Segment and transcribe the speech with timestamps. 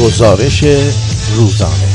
[0.00, 0.64] گزارش
[1.36, 1.88] روزانه.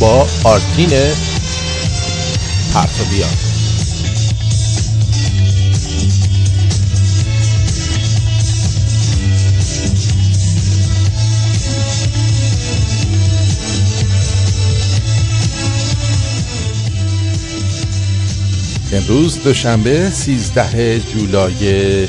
[0.00, 0.90] با آرتین
[2.74, 3.30] پرتویان
[18.92, 22.08] امروز دوشنبه 13 جولای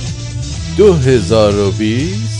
[0.77, 2.33] 2020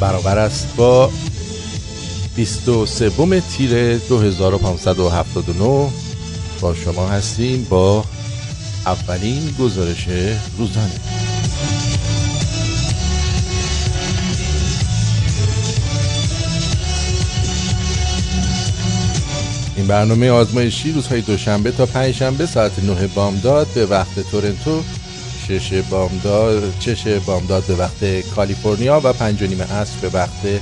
[0.00, 1.10] برابر است با
[2.36, 5.90] 23 تیر 2579
[6.60, 8.04] با شما هستیم با
[8.86, 10.08] اولین گزارش
[10.58, 10.90] روزانه.
[19.76, 24.82] این برنامه آزمایشی روزهای دوشنبه تا پنجشنبه ساعت 9 بامداد به وقت تورنتو
[25.48, 30.60] شش بامداد چش بامداد به وقت کالیفرنیا و پنج و نیم عصر به وقت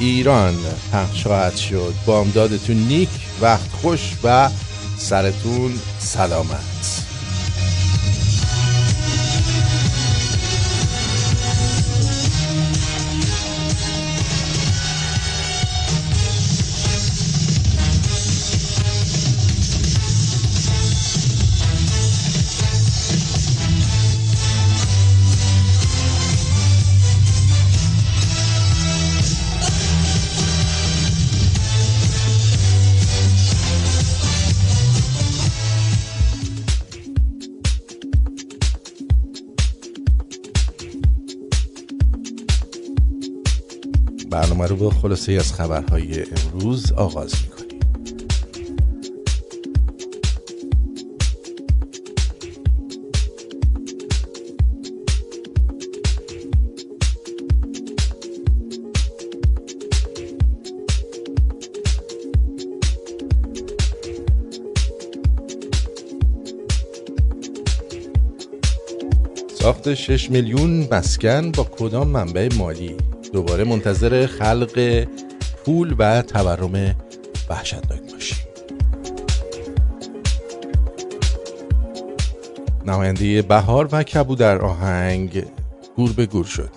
[0.00, 0.54] ایران.
[0.92, 1.94] پخش خواهد شد.
[2.06, 3.08] بامدادتون نیک
[3.40, 4.50] وقت خوش و
[4.98, 6.95] سرتون سلامت.
[44.66, 47.80] برنامه رو با خلاصه از خبرهای امروز آغاز می‌کنیم.
[69.54, 72.96] ساخت 6 میلیون مسکن با کدام منبع مالی؟
[73.36, 75.06] دوباره منتظر خلق
[75.64, 76.96] پول و تورم
[77.50, 78.38] وحشتناک باشیم.
[82.86, 85.44] نماینده بهار و کبودر آهنگ
[85.96, 86.70] گور به گور شد.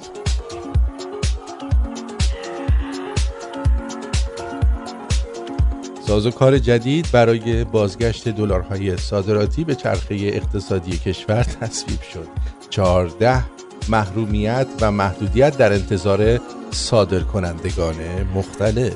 [6.36, 12.28] کار جدید برای بازگشت دلارهای صادراتی به چرخه اقتصادی کشور تصویب شد.
[12.70, 13.44] 14
[13.90, 16.40] محرومیت و محدودیت در انتظار
[16.72, 17.96] صادر کنندگان
[18.36, 18.94] مختلف.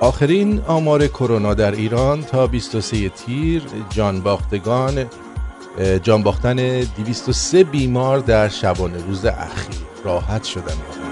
[0.00, 5.06] آخرین آمار کرونا در ایران تا 23 تیر جان باختگان
[6.02, 9.82] جان باختن 203 بیمار در شبانه روز اخیر.
[10.04, 11.11] راحت شدن.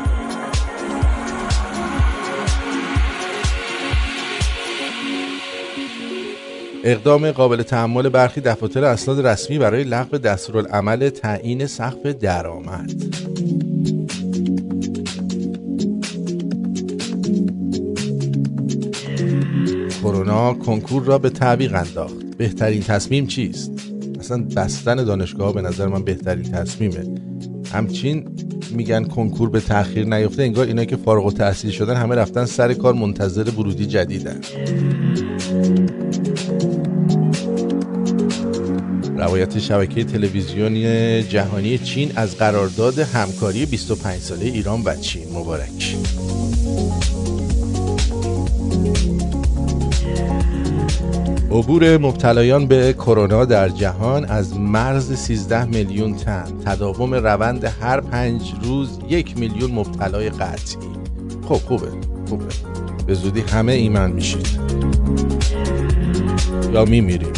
[6.84, 12.92] اقدام قابل تحمل برخی دفاتر اسناد رسمی برای لغو دستورالعمل تعیین سقف درآمد.
[20.02, 22.36] کرونا کنکور را به تعویق انداخت.
[22.38, 23.70] بهترین تصمیم چیست؟
[24.20, 27.20] اصلا بستن دانشگاه به نظر من بهترین تصمیمه.
[27.72, 28.28] همچین
[28.70, 32.94] میگن کنکور به تاخیر نیفته انگار اینا که فارغ التحصیل شدن همه رفتن سر کار
[32.94, 34.40] منتظر ورودی جدیدن.
[39.20, 45.22] روایت شبکه تلویزیونی جهانی چین از قرارداد همکاری 25 ساله ایران و چین.
[45.34, 45.96] مبارک.
[51.50, 56.44] عبور مبتلایان به کرونا در جهان از مرز 13 میلیون تن.
[56.66, 60.76] تداوم روند هر پنج روز یک میلیون مبتلای قطعی.
[61.48, 61.88] خب خوبه
[62.28, 62.44] خوبه.
[63.06, 64.48] به زودی همه ایمان میشید.
[66.72, 67.32] یا میمیریم.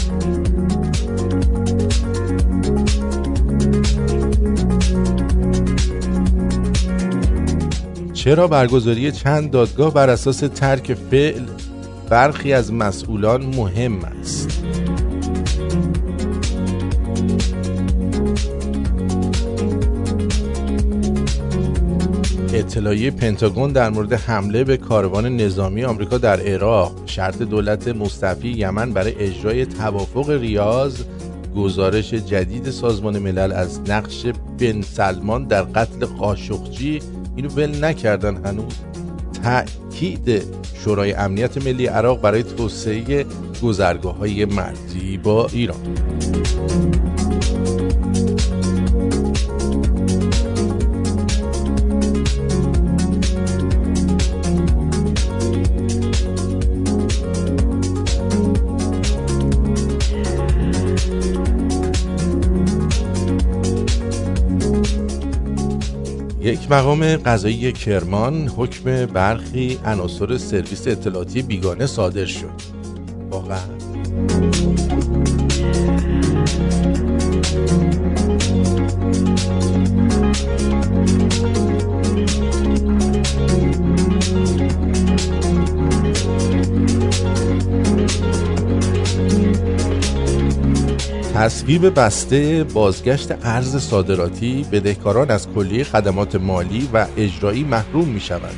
[8.25, 11.43] چرا برگزاری چند دادگاه بر اساس ترک فعل
[12.09, 14.65] برخی از مسئولان مهم است؟
[22.55, 28.93] اطلاعیه پنتاگون در مورد حمله به کاروان نظامی آمریکا در عراق شرط دولت مستفی یمن
[28.93, 31.03] برای اجرای توافق ریاض
[31.57, 34.27] گزارش جدید سازمان ملل از نقش
[34.59, 37.03] بن سلمان در قتل قاشقچی
[37.37, 38.75] اینو ول نکردن هنوز.
[39.43, 40.43] تأکید
[40.75, 43.27] شورای امنیت ملی عراق برای توسعه
[43.63, 45.81] گذرگاه های مرزی با ایران.
[66.63, 72.51] یک مقام قضایی کرمان حکم برخی عناصر سرویس اطلاعاتی بیگانه صادر شد.
[73.31, 73.82] واقعا.
[91.43, 98.55] تصویب بسته بازگشت ارز صادراتی بدهکاران از کلیه خدمات مالی و اجرایی محروم می شود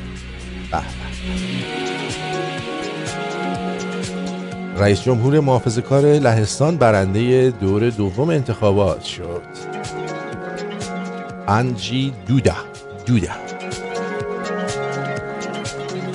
[4.76, 9.42] رئیس جمهور محافظ کار لهستان برنده دور دوم انتخابات شد.
[11.48, 12.56] انجی دودا
[13.06, 13.32] دودا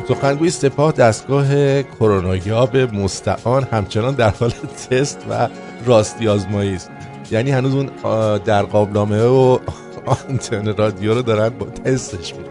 [0.08, 4.52] سخنگوی سپاه دستگاه کرونایاب مستعان همچنان در حال
[4.92, 5.48] تست و
[5.86, 6.90] راستی آزمایی است.
[7.32, 7.90] یعنی هنوز اون
[8.38, 9.60] در قابلامه و
[10.06, 12.50] آنتن رادیو رو دارن با تستش می‌کنن.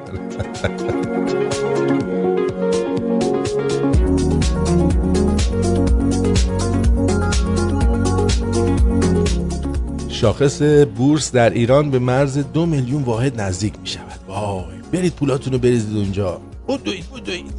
[10.08, 10.62] شاخص
[10.96, 15.58] بورس در ایران به مرز دو میلیون واحد نزدیک می شود وای برید پولاتون رو
[15.58, 16.40] بریزید اونجا.
[16.68, 17.52] بدوید بدوید.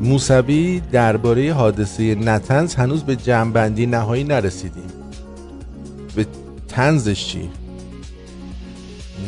[0.00, 4.92] موسوی درباره حادثه نتنز هنوز به جمعبندی نهایی نرسیدیم
[6.16, 6.26] به
[6.68, 7.50] تنزش چی؟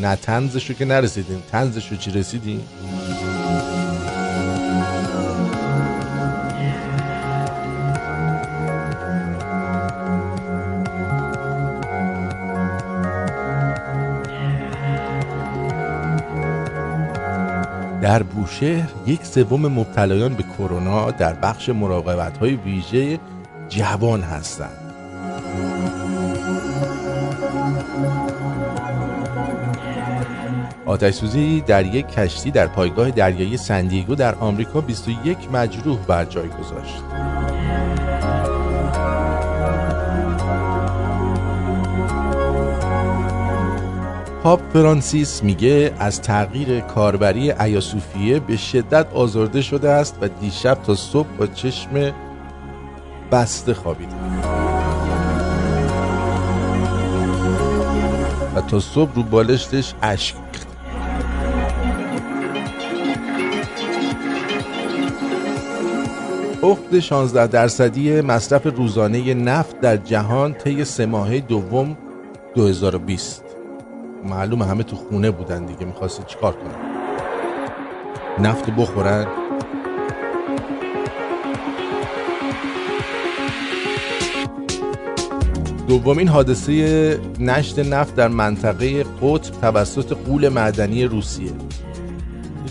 [0.02, 2.60] نتنزشو که نرسیدیم تنزشو چی رسیدیم؟
[18.06, 23.18] در بوشهر یک سوم مبتلایان به کرونا در بخش مراقبت های ویژه
[23.68, 24.92] جوان هستند
[30.86, 36.48] آتش سوزی در یک کشتی در پایگاه دریایی سندیگو در آمریکا 21 مجروح بر جای
[36.48, 37.02] گذاشت.
[44.46, 50.94] پاپ فرانسیس میگه از تغییر کاربری ایاسوفیه به شدت آزرده شده است و دیشب تا
[50.94, 52.12] صبح با چشم
[53.32, 54.14] بسته خوابیده.
[58.56, 60.36] و تا صبح رو بالشتش اشک
[66.62, 71.96] افت 16 درصدی مصرف روزانه نفت در جهان طی سه ماهه دوم
[72.54, 73.45] 2020
[74.26, 76.96] معلوم همه تو خونه بودن دیگه می‌خواستی چیکار کنن
[78.38, 79.26] نفت بخورن؟
[85.88, 91.52] دومین حادثه نشت نفت در منطقه قطب توسط قول معدنی روسیه.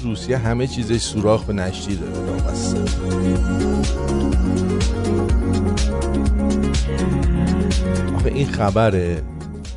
[0.03, 2.41] روسیه همه چیزش سوراخ به نشتی داره
[8.15, 9.34] آخه این خبره.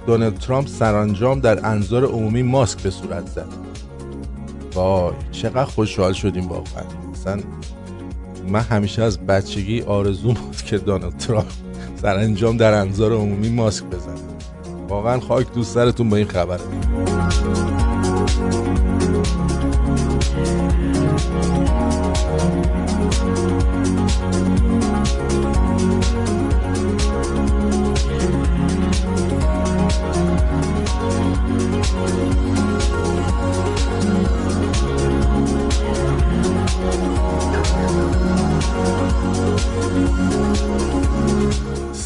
[0.09, 3.47] دونالد ترامپ سرانجام در انظار عمومی ماسک به صورت زد.
[4.75, 6.85] وای چقدر خوشحال شدیم واقعا.
[7.12, 7.41] مثلا
[8.49, 11.47] من همیشه از بچگی آرزو بود که دونالد ترامپ
[12.03, 14.15] سرانجام در انظار عمومی ماسک بزنه.
[14.88, 16.61] واقعا خاک دوست سرتون با این خبره.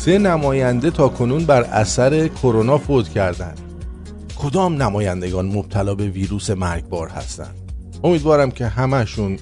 [0.04, 3.60] سه نماینده تا کنون بر اثر کرونا فوت کردند.
[4.36, 7.54] کدام نمایندگان مبتلا به ویروس مرگبار هستند؟
[8.04, 9.38] امیدوارم که همهشون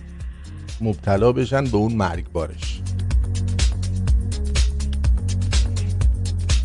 [0.81, 2.81] مبتلا بشن به اون مرگبارش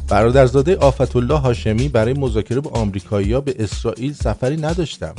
[0.07, 5.15] برادرزاده آفت الله هاشمی برای مذاکره با آمریکایی‌ها به اسرائیل سفری نداشتم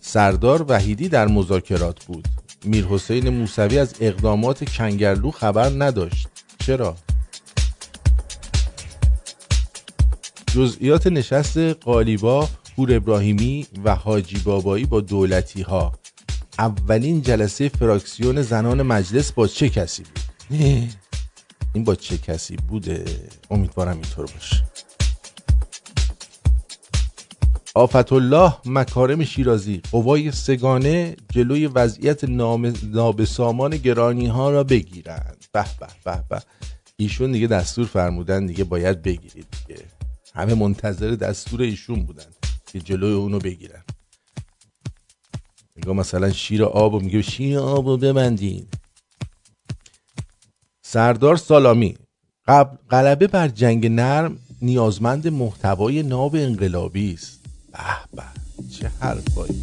[0.00, 2.28] سردار وحیدی در مذاکرات بود
[2.64, 6.28] میر حسین موسوی از اقدامات کنگرلو خبر نداشت
[6.58, 6.96] چرا؟
[10.54, 15.92] جزئیات نشست قالیبا پور ابراهیمی و حاجی بابایی با دولتی ها
[16.58, 20.58] اولین جلسه فراکسیون زنان مجلس با چه کسی بود؟
[21.74, 23.04] این با چه کسی بوده؟
[23.50, 24.64] امیدوارم اینطور باشه.
[27.74, 32.24] آفت الله مکارم شیرازی قوای سگانه جلوی وضعیت
[32.82, 35.44] نابسامان گرانی ها را بگیرند.
[35.52, 36.42] به به به به.
[36.96, 39.80] ایشون دیگه دستور فرمودن دیگه باید بگیرید دیگه.
[40.34, 42.26] همه منتظر دستور ایشون بودن
[42.66, 43.82] که جلوی اونو بگیرن.
[45.76, 48.66] میگه مثلا شیر آب و میگه شیر آب رو ببندین.
[50.82, 51.96] سردار سالامی
[52.90, 57.44] غلبه بر جنگ نرم نیازمند محتوای ناب انقلابی است.
[57.72, 57.78] به
[58.16, 58.22] به
[58.70, 59.62] چه حرفایی.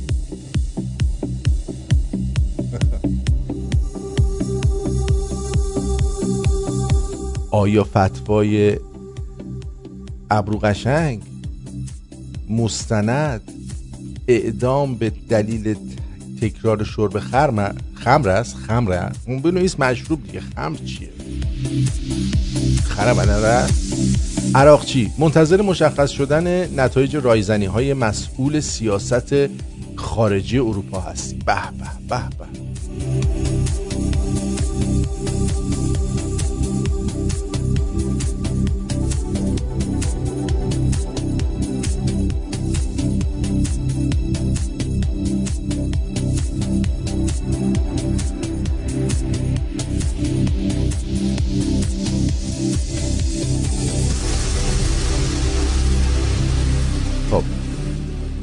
[7.52, 8.80] آیا فتوای
[10.32, 11.22] ابرو قشنگ
[12.50, 13.42] مستند
[14.28, 15.76] اعدام به دلیل
[16.42, 19.20] تکرار شرب خمر خمر است خمر است.
[19.28, 20.40] اون بنویس مشروب دیگه.
[20.56, 21.10] خمر چیه؟
[22.84, 23.20] خرم
[24.56, 29.36] عراق چی؟ منتظر مشخص شدن نتایج رایزنی های مسئول سیاست
[29.96, 31.36] خارجی اروپا هستی.
[31.46, 33.59] به به به به.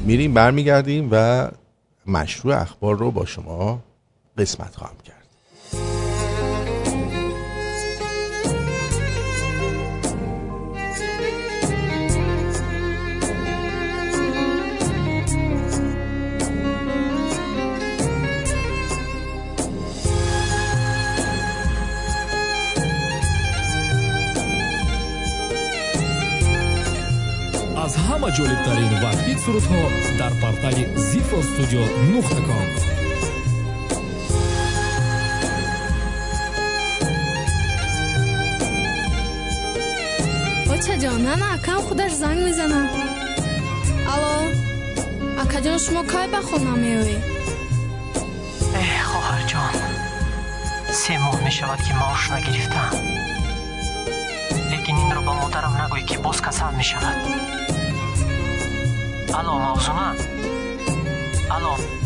[0.07, 1.47] میریم برمیگردیم و
[2.05, 3.83] مشروع اخبار رو با شما
[4.37, 5.27] قسمت خواهم کرد.
[27.83, 29.16] از همه جالب و
[29.47, 29.81] сурудҳо
[30.19, 32.67] дар портали зифо студио нухта ком
[40.73, 42.89] очаҷон нана акам худаш занг мезанад
[44.13, 44.35] алло
[45.43, 47.17] акаҷон шумо кай ба хона меоӣ
[48.81, 49.73] э хоҳарҷон
[51.01, 52.91] се моҳ мешавад ки маош нагирифтам
[54.71, 57.17] лекин инро ба модарам нагӯй ки боз касал мешавад
[59.37, 59.95] 阿龙，老孙，
[61.47, 61.96] 阿龙。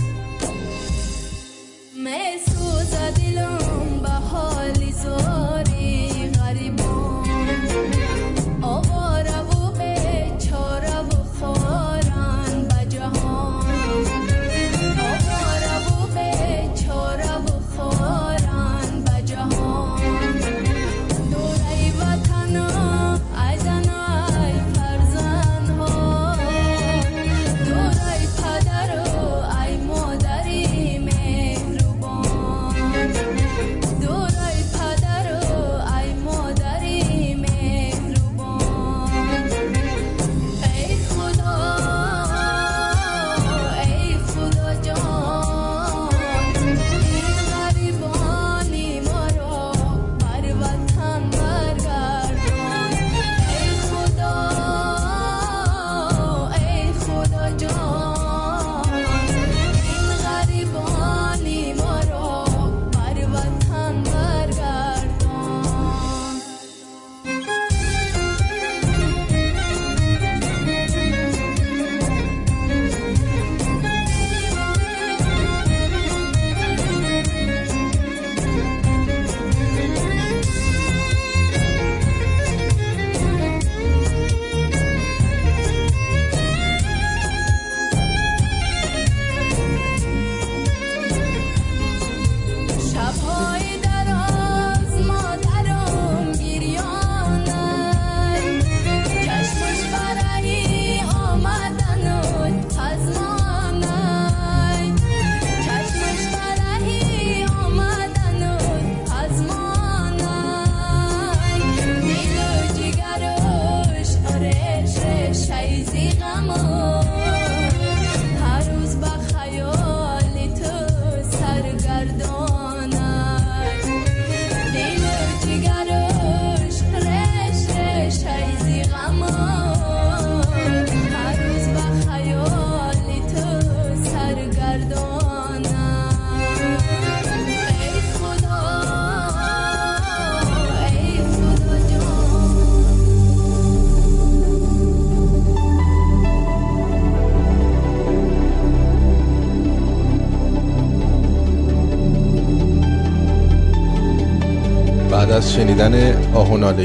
[155.72, 156.84] شنیدن آهناله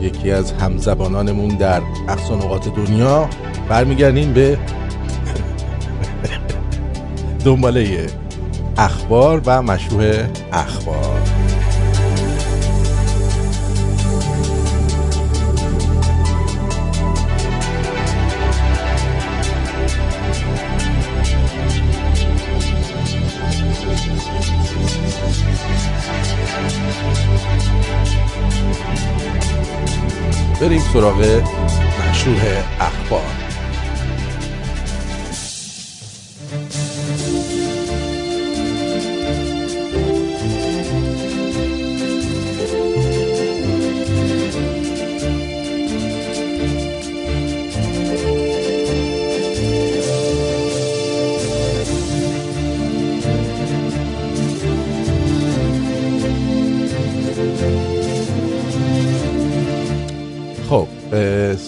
[0.00, 3.28] یکی از همزبانانمون در اقصا نقاط دنیا
[3.68, 4.58] برمیگردیم به
[7.44, 8.06] دنباله
[8.78, 10.12] اخبار و مشروع
[10.52, 11.20] اخبار.
[30.62, 31.42] بریم سراغ
[32.10, 32.38] مشروع
[32.80, 33.41] اخبار.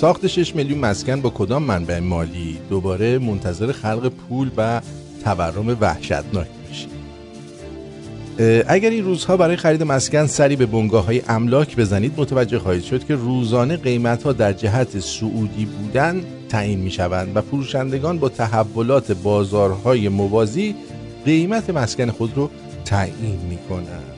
[0.05, 4.81] ساخت 6 میلیون مسکن با کدام منبع مالی؟ دوباره منتظر خلق پول و
[5.25, 6.91] تورم وحشتناک میشید
[8.69, 13.07] اگر این روزها برای خرید مسکن سری به بنگاه های املاک بزنید متوجه خواهید شد
[13.07, 19.13] که روزانه قیمت ها در جهت سعودی بودن تعیین می شوند و فروشندگان با تحولات
[19.13, 20.75] بازارهای موازی
[21.25, 22.51] قیمت مسکن خود رو
[22.85, 24.15] تعیین می کنند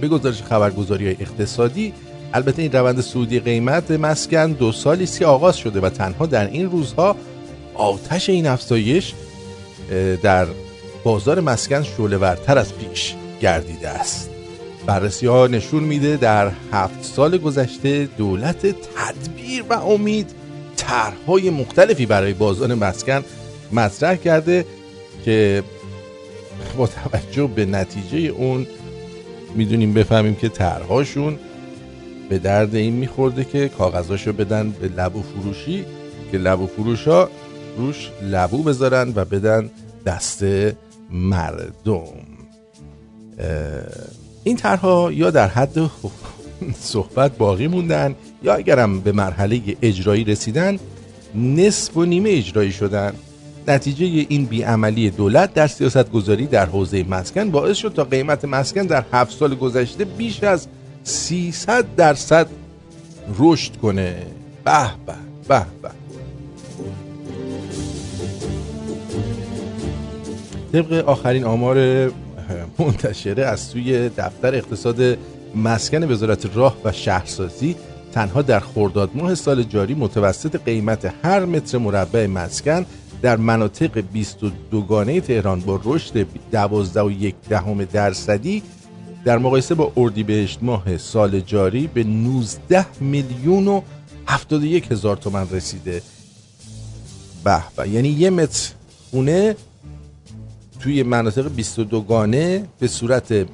[0.00, 1.92] به گزارش خبرگزاری های اقتصادی
[2.32, 6.70] البته این روند سعودی قیمت مسکن دو سالی سی آغاز شده و تنها در این
[6.70, 7.16] روزها
[7.74, 9.12] آتش این افزایش
[10.22, 10.46] در
[11.04, 14.30] بازار مسکن شعله ورتر از پیش گردیده است.
[14.86, 20.30] بررسی ها نشون میده در هفت سال گذشته دولت تدبیر و امید
[20.76, 23.24] طرحهای مختلفی برای بازار مسکن
[23.72, 24.64] مطرح کرده
[25.24, 25.62] که
[26.76, 28.66] با توجه به نتیجه اون
[29.54, 31.38] می‌دونیم بفهمیم که طرحهاشون
[32.28, 35.84] به درد این میخورده که کاغذاشو بدن به لبو فروشی
[36.32, 37.28] که لبو فروش ها
[37.78, 39.70] روش لبو بذارن و بدن
[40.06, 40.44] دست
[41.10, 42.02] مردم.
[44.44, 45.78] این طرحها یا در حد
[46.80, 50.78] صحبت باقی موندن یا اگرم به مرحله اجرایی رسیدن
[51.34, 53.12] نصف و نیمه اجرایی شدن.
[53.68, 58.82] نتیجه این بیعملی دولت در سیاست گذاری در حوزه مسکن باعث شد تا قیمت مسکن
[58.82, 60.68] در هفت سال گذشته بیش از
[61.04, 62.46] 300 درصد
[63.38, 64.16] رشد کنه.
[64.64, 65.14] به به
[65.48, 65.90] به به.
[70.72, 72.10] طبق آخرین آمار
[72.78, 75.18] منتشره از سوی دفتر اقتصاد
[75.54, 77.76] مسکن وزارت راه و شهرسازی
[78.12, 82.86] تنها در خرداد ماه سال جاری متوسط قیمت هر متر مربع مسکن
[83.22, 88.62] در مناطق 22 گانه تهران با رشد 12 دهم درصدی
[89.24, 93.80] در مقایسه با اردیبهشت ماه سال جاری به 19 میلیون و
[94.28, 96.02] 71 هزار تومن رسیده.
[97.44, 97.88] به به.
[97.88, 98.72] یعنی یه متر
[99.10, 99.56] خونه
[100.80, 103.46] توی مناطق 22 گانه به صورت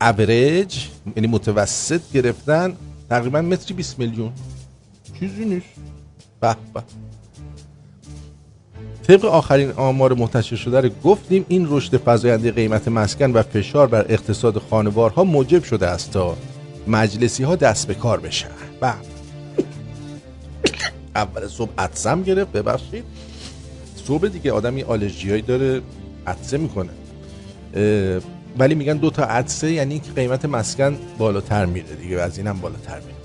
[0.00, 2.76] اوریج یعنی متوسط گرفتن
[3.10, 4.32] تقریبا متری 20 میلیون.
[5.20, 5.66] چیزی نیست.
[6.40, 6.82] به به.
[9.08, 14.06] طبق آخرین آمار منتشر شده رو گفتیم این رشد فزاینده قیمت مسکن و فشار بر
[14.08, 16.36] اقتصاد خانوارها موجب شده است تا
[16.86, 18.48] مجلسی ها دست به کار بشن.
[18.82, 18.92] و
[21.14, 23.04] اول صبح عدسم گرفت ببخشید.
[24.06, 25.80] صبح دیگه آدمی آلرژی داره
[26.26, 26.90] عدسه می‌کنه.
[28.58, 33.00] ولی میگن دو تا عدسه یعنی که قیمت مسکن بالاتر میره دیگه از اینم بالاتر
[33.00, 33.16] میره.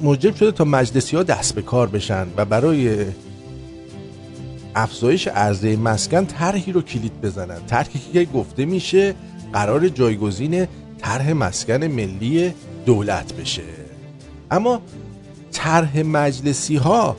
[0.00, 3.06] موجب شده تا مجلسی ها دست به کار بشن و برای
[4.74, 7.66] افزایش عرضه مسکن طرحی رو کلید بزنن.
[7.66, 9.14] طرحی که گفته میشه
[9.52, 10.66] قرار جایگزین
[10.98, 12.54] طرح مسکن ملی
[12.86, 13.62] دولت بشه.
[14.50, 14.82] اما
[15.52, 17.16] طرح مجلسی ها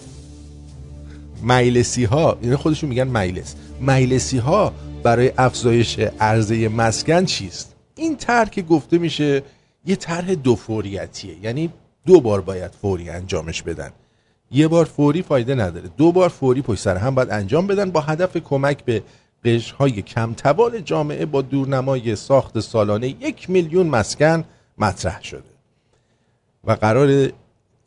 [1.44, 8.50] مجلسی ها اینا خودشون میگن مجلس مجلسی ها برای افزایش عرضه مسکن چیست؟ این طرح
[8.50, 9.44] که گفته میشه
[9.86, 11.36] یه طرح دو فوریتیه.
[11.44, 11.70] یعنی
[12.08, 13.92] دو بار باید فوری انجامش بدن.
[14.52, 15.90] یه بار فوری فایده نداره.
[15.98, 19.04] دو بار فوری پشت سر هم باید انجام بدن با هدف کمک به
[19.46, 24.44] قشرهای کم توان جامعه با دورنمای ساخت سالانه یک میلیون مسکن
[24.78, 25.44] مطرح شده.
[26.64, 27.32] و قرار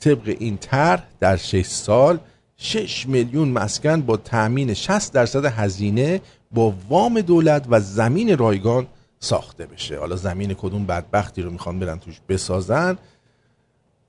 [0.00, 2.18] طبق این طرح در 6 سال
[2.56, 6.20] 6 میلیون مسکن با تأمین 60 درصد هزینه
[6.52, 8.86] با وام دولت و زمین رایگان
[9.20, 9.98] ساخته بشه.
[9.98, 12.98] حالا زمین کدوم بدبختی رو می‌خوان برن توش بسازن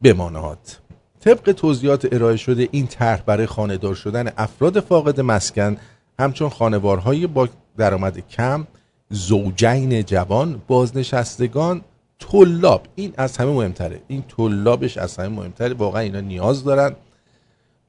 [0.02, 0.80] بمانهات.
[1.20, 5.78] طبق توضیحات ارائه شده این طرح برای خانهدار شدن افراد فاقد مسکن
[6.20, 8.68] همچون خانوارهای با درآمد کم
[9.10, 11.82] زوجین جوان بازنشستگان
[12.20, 12.82] طلاب.
[12.96, 14.02] این از همه مهمتره.
[14.08, 15.74] این طلابش از همه مهمتره.
[15.74, 16.96] واقعا اینا نیاز دارن.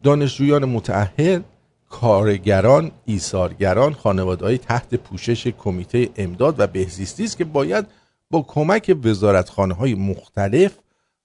[0.02, 1.44] دانشجویان متعهد
[1.88, 7.86] کارگران ایثارگران خانواده‌های تحت پوشش کمیته امداد و بهزیستی است که باید
[8.30, 10.72] با کمک وزارتخانه های مختلف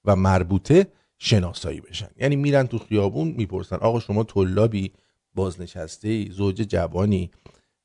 [0.06, 2.10] و مربوطه شناسایی بشن.
[2.18, 4.92] یعنی میرن تو خیابون می‌پرسن آقا شما طلابی
[5.36, 7.32] بازنشسته زوج جوانی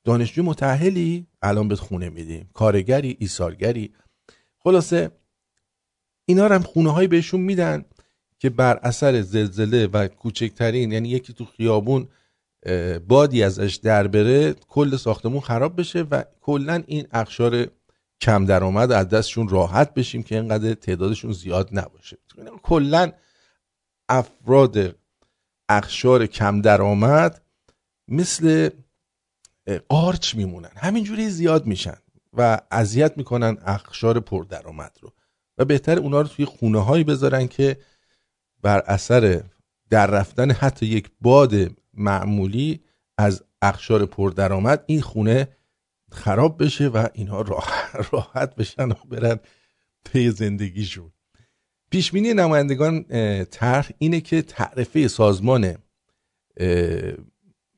[0.03, 2.49] دانشجو متأهلی؟ الان به خونه میدیم.
[2.53, 3.93] کارگری ایثارگری.
[4.59, 5.11] خلاصه
[6.25, 7.85] اینا رو هم خونه های بهشون میدن
[8.39, 12.07] که بر اثر زلزله و کوچکترین یعنی یکی تو خیابون
[13.07, 17.67] بادی ازش در بره کل ساختمون خراب بشه و کلا این اخشار
[18.23, 22.17] کم درآمد از دستشون راحت بشیم که اینقدر تعدادشون زیاد نباشه.
[22.63, 23.11] کلا
[24.09, 24.95] افراد
[25.69, 27.41] اخشار کم درآمد
[28.07, 28.69] مثل
[29.89, 30.71] قارچ میمونن.
[30.75, 31.97] همینجوری زیاد میشن
[32.33, 35.13] و اذیت می‌کنن اخشار پردرآمد رو.
[35.57, 37.77] و بهتر اونا رو توی خونه هایی بذارن که
[38.61, 39.43] بر اثر
[39.89, 41.53] در رفتن حتی یک باد
[41.93, 42.83] معمولی
[43.17, 45.47] از اخشار پردرآمد این خونه
[46.13, 47.41] خراب بشه و اینها
[48.11, 49.39] راحت بشن و برن
[50.05, 51.11] پی زندگیشون.
[51.91, 53.03] پیشبینی نمایندگان
[53.43, 55.75] طرح اینه که تعرفه سازمان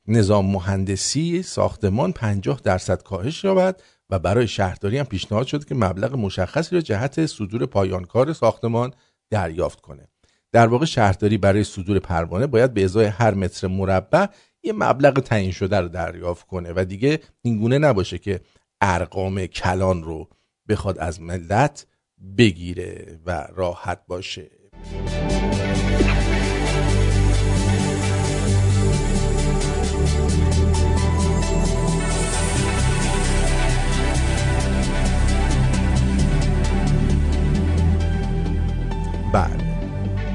[0.08, 6.14] نظام مهندسی ساختمان 50 درصد کاهش یابد و برای شهرداری هم پیشنهاد شده که مبلغ
[6.14, 8.92] مشخصی را جهت صدور پایانکار ساختمان
[9.30, 10.08] دریافت کنه.
[10.52, 14.26] در واقع شهرداری برای صدور پروانه باید به ازای هر متر مربع
[14.66, 18.40] یه مبلغ تعیین شده رو دریافت کنه و دیگه اینگونه نباشه که
[18.80, 20.28] ارقام کلان رو
[20.68, 21.86] بخواد از ملت
[22.38, 24.50] بگیره و راحت باشه.
[39.32, 39.78] بله.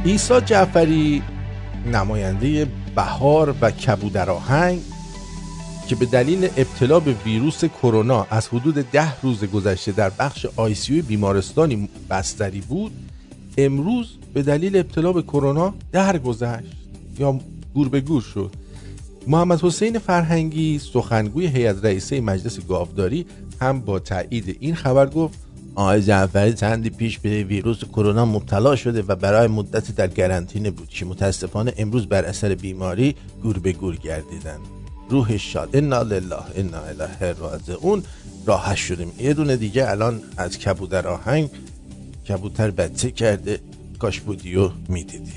[0.05, 1.23] ایسا جعفری
[1.85, 4.81] نماینده بهار و کبودر آهنگ
[5.87, 11.01] که به دلیل ابتلا به ویروس کرونا از حدود ده روز گذشته در بخش آیسیوی
[11.01, 12.91] بیمارستانی بستری بود
[13.57, 16.75] امروز به دلیل ابتلا به کرونا درگذشت
[17.19, 17.39] یا
[17.73, 18.51] گور به گور شد.
[19.27, 23.25] محمد حسین فرهنگی سخنگوی هیئت رئیسه مجلس گاوداری
[23.61, 25.39] هم با تایید این خبر گفت
[25.75, 30.89] آقای جعفری چندی پیش به ویروس کرونا مبتلا شده و برای مدتی در گرانتینه بود
[30.89, 34.59] که متاسفانه امروز بر اثر بیماری گور به گور گردیدن
[35.09, 37.35] روحش شاد انا لله انا اله
[37.81, 38.03] اون
[38.45, 39.11] راحت شدیم.
[39.19, 41.49] یه دونه دیگه الان از کبوتر آهنگ
[42.29, 43.59] کبوتر بچه کرده.
[43.99, 45.31] کاش بودی و می‌دیدی.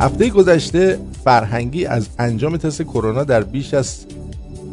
[0.00, 4.06] هفته گذشته فرهنگی از انجام تست کرونا در بیش از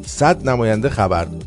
[0.05, 1.43] 100 نماینده خبر داد.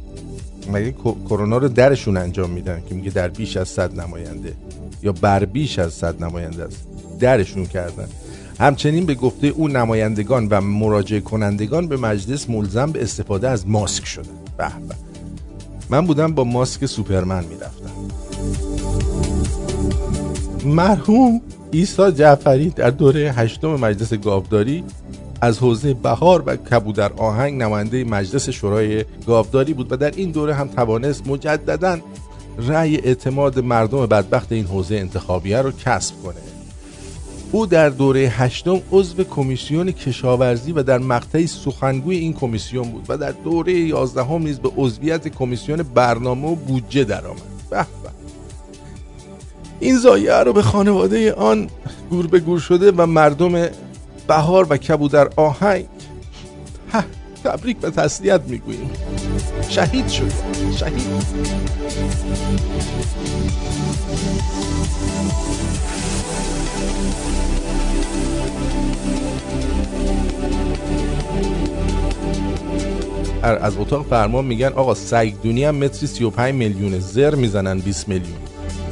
[0.72, 0.92] مگه
[1.28, 4.54] کرونا رو درشون انجام میدن که میگه در بیش از 100 نماینده
[5.02, 6.86] یا بر بیش از 100 نماینده است؟
[7.20, 8.08] درشون کردن.
[8.60, 14.06] همچنین به گفته او نمایندگان و مراجعه کنندگان به مجلس ملزم به استفاده از ماسک
[14.06, 14.30] شدن.
[14.58, 14.66] به.
[15.90, 17.90] من بودم با ماسک سوپرمن می‌رفتم.
[20.64, 24.85] مرحوم ایسا جعفری در دوره هشتم مجلس گاوداری
[25.40, 30.55] از حوزه بهار و کبودر آهنگ نماینده مجلس شورای گاوداری بود و در این دوره
[30.55, 31.98] هم توانست مجددا
[32.59, 36.35] رأی اعتماد مردم بدبخت این حوزه انتخابیه رو کسب کنه.
[37.52, 43.16] او در دوره هشتم عضو کمیسیون کشاورزی و در مقطعی سخنگوی این کمیسیون بود و
[43.16, 47.42] در دوره یازدهم نیز به عضویت کمیسیون برنامه و بودجه درآمد.
[47.70, 47.87] به.
[49.80, 51.70] این زایه رو به خانواده آن
[52.10, 53.68] گور به گور شده و مردم
[54.28, 55.86] بهار و کبودر آهنگ.
[57.44, 58.90] تبریک و تسلیت می‌گوییم.
[59.68, 60.32] شهید شد.
[60.76, 61.06] شهید.
[73.42, 78.38] از اتاق فرمان میگن آقا سگدونی هم متری 35 میلیون زر می‌زنن 20 میلیون.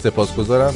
[0.04, 0.74] سپاسگزارم.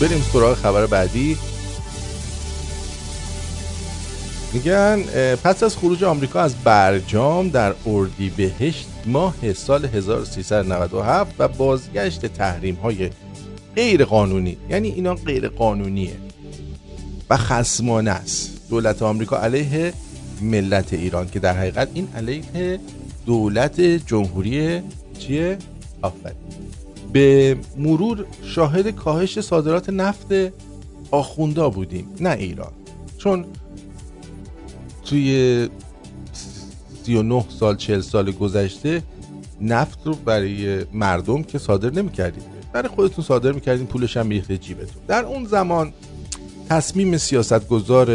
[0.00, 1.47] بریم سراغ خبر بعدی.
[4.58, 5.02] میگن
[5.36, 13.10] پس از خروج آمریکا از برجام در اردیبهشت ماه سال 1397 و بازگشت تحریم های
[13.76, 16.16] غیر قانونی یعنی اینا غیر قانونیه
[17.30, 18.60] و خسمانه است.
[18.70, 19.92] دولت آمریکا علیه
[20.42, 22.80] ملت ایران که در حقیقت این علیه
[23.26, 24.82] دولت جمهوری
[25.18, 25.58] چیه؟
[26.02, 26.36] آفرین.
[27.12, 30.28] به مرور شاهد کاهش صادرات نفت
[31.10, 32.72] آخوندا بودیم نه ایران.
[33.18, 33.44] چون
[35.08, 35.68] توی
[37.04, 39.02] 39 سال 40 سال گذشته
[39.60, 42.42] نفت رو برای مردم که صادر نمی کردیم
[42.72, 45.02] برای خودتون صادر می‌کردین پولش هم میریخته جیبتون.
[45.08, 45.92] در اون زمان
[46.68, 48.08] تصمیم سیاستگزار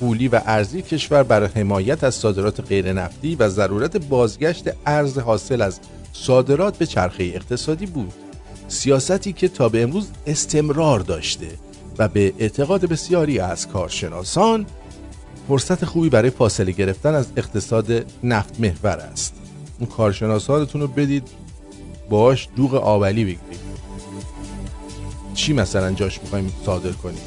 [0.00, 5.62] پولی و ارزی کشور برای حمایت از صادرات غیر نفتی و ضرورت بازگشت ارز حاصل
[5.62, 5.80] از
[6.12, 8.12] صادرات به چرخه اقتصادی بود.
[8.68, 11.48] سیاستی که تا به امروز استمرار داشته
[11.98, 14.66] و به اعتقاد بسیاری از کارشناسان
[15.48, 19.34] فرصت خوبی برای فاصله گرفتن از اقتصاد نفت محور است.
[19.78, 21.28] اون کارشناسانتون رو بدید
[22.10, 23.66] باش دوغ آولی بگیرید.
[25.34, 27.20] چی مثلا جاش می‌خوایم صادر کنیم؟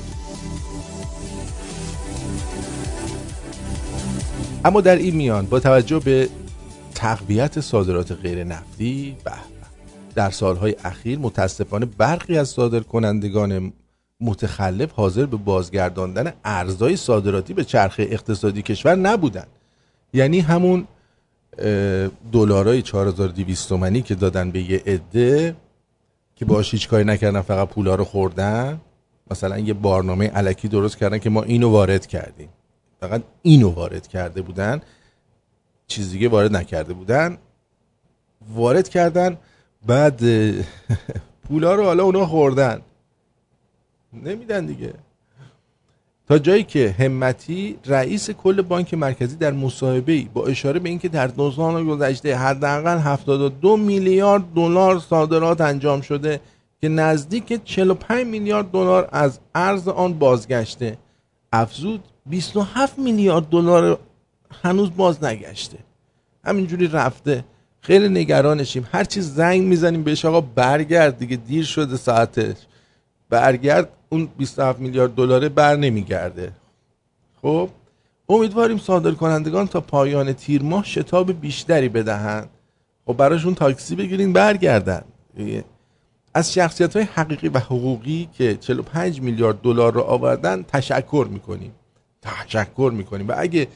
[4.65, 6.29] اما در این میان با توجه به
[6.95, 9.31] تقویت صادرات غیر نفتی به
[10.15, 13.73] در سالهای اخیر متاسفانه برخی از صادرکنندگان
[14.21, 19.45] متخلف حاضر به بازگرداندن ارزهای صادراتی به چرخه اقتصادی کشور نبودن.
[20.13, 20.87] یعنی همون
[22.31, 25.55] دلارای 4200 تومانی که دادن به یه عده
[26.35, 28.81] که باش هیچ کاری نکردن فقط پولا رو خوردن.
[29.31, 32.49] مثلا یه بارنامه علکی درست کردن که ما اینو وارد کردیم.
[32.99, 34.81] فقط اینو وارد کرده بودن.
[35.87, 37.37] چیز دیگه وارد نکرده بودن.
[38.53, 39.37] وارد کردن
[39.87, 40.21] بعد
[41.47, 42.81] پولا رو حالا اونا خوردن.
[44.13, 44.93] نمیدن دیگه.
[46.27, 51.27] تا جایی که همتی رئیس کل بانک مرکزی در مصاحبه با اشاره به اینکه در
[51.27, 56.39] دو سال گذشته حداقل 72 میلیارد دلار صادرات انجام شده
[56.81, 60.97] که نزدیک 45 میلیارد دلار از ارز آن بازگشته
[61.53, 63.99] افزود 27 میلیارد دلار
[64.63, 65.77] هنوز باز نگشته.
[66.45, 67.45] همینجوری رفته.
[67.81, 68.87] خیلی نگرانشیم.
[68.91, 72.55] هر چیز زنگ می‌زنیم بهش آقا برگرد دیگه دیر شده ساعتش.
[73.29, 76.51] برگرد اون 27 میلیارد دلاره بر نمیگرده.
[77.41, 77.69] خب؟
[78.29, 82.49] امیدواریم صادر کنندگان تا پایان تیر ماه شتاب بیشتری بدهند.
[83.05, 85.01] خب براشون تاکسی بگیرین برگردن.
[86.33, 91.71] از شخصیت های حقیقی و حقوقی که 45 میلیارد دلار رو آوردن تشکر می‌کنیم.
[92.21, 93.27] تشکر می‌کنیم.
[93.27, 93.67] و اگه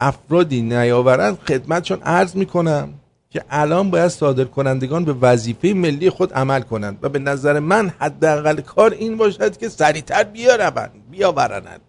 [0.00, 2.94] افرادی نیاورند خدمتشون عرض می‌کنم.
[3.32, 7.88] که الان باید صادر کنندگان به وظیفه ملی خود عمل کنند و به نظر من
[7.98, 11.80] حداقل کار این باشد که سریعتر بیارند بیاورند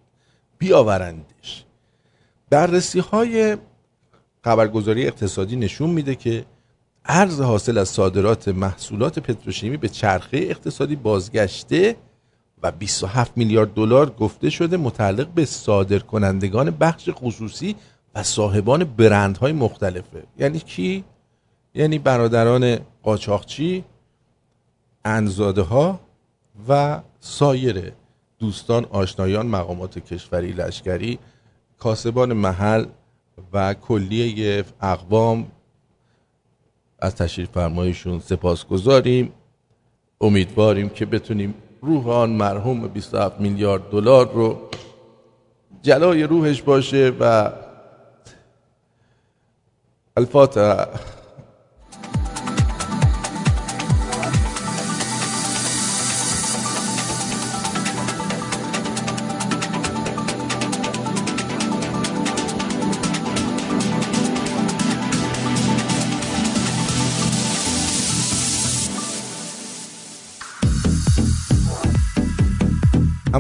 [0.58, 1.65] بیاورندش.
[2.49, 3.58] بررسی های
[4.43, 6.45] خبرگزاری اقتصادی نشون میده که
[7.06, 11.95] ارز حاصل از صادرات محصولات پتروشیمی به چرخه اقتصادی بازگشته
[12.63, 17.75] و 27 میلیارد دلار گفته شده متعلق به صادر کنندگان بخش خصوصی
[18.15, 20.23] و صاحبان برندهای مختلفه.
[20.38, 21.03] یعنی کی؟
[21.76, 23.84] یعنی برادران قاچاقچی
[25.06, 26.00] انزاده ها
[26.70, 27.92] و سایر
[28.40, 31.20] دوستان آشنایان مقامات کشوری لشکری
[31.80, 32.86] کاسبان محل
[33.54, 35.52] و کلیه اقوام.
[37.00, 39.34] از تشریف فرمایشون سپاس گذاریم
[40.22, 44.70] امیدواریم که بتونیم روح آن مرحوم 27 میلیارد دلار رو
[45.82, 47.52] جلای روحش باشه و
[50.18, 50.88] الفاتحه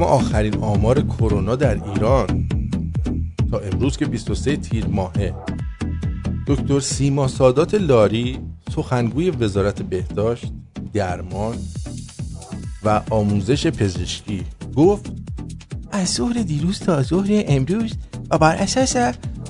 [0.03, 2.49] آخرین آمار کرونا در ایران.
[3.51, 5.35] تا امروز که 23 تیر ماهه.
[6.47, 8.39] دکتر سیما سادات لاری
[8.75, 10.51] سخنگوی وزارت بهداشت
[10.93, 11.57] درمان
[12.83, 14.43] و آموزش پزشکی
[14.75, 15.11] گفت
[15.91, 17.93] از ظهر دیروز تا ظهر امروز
[18.29, 18.95] و بر اساس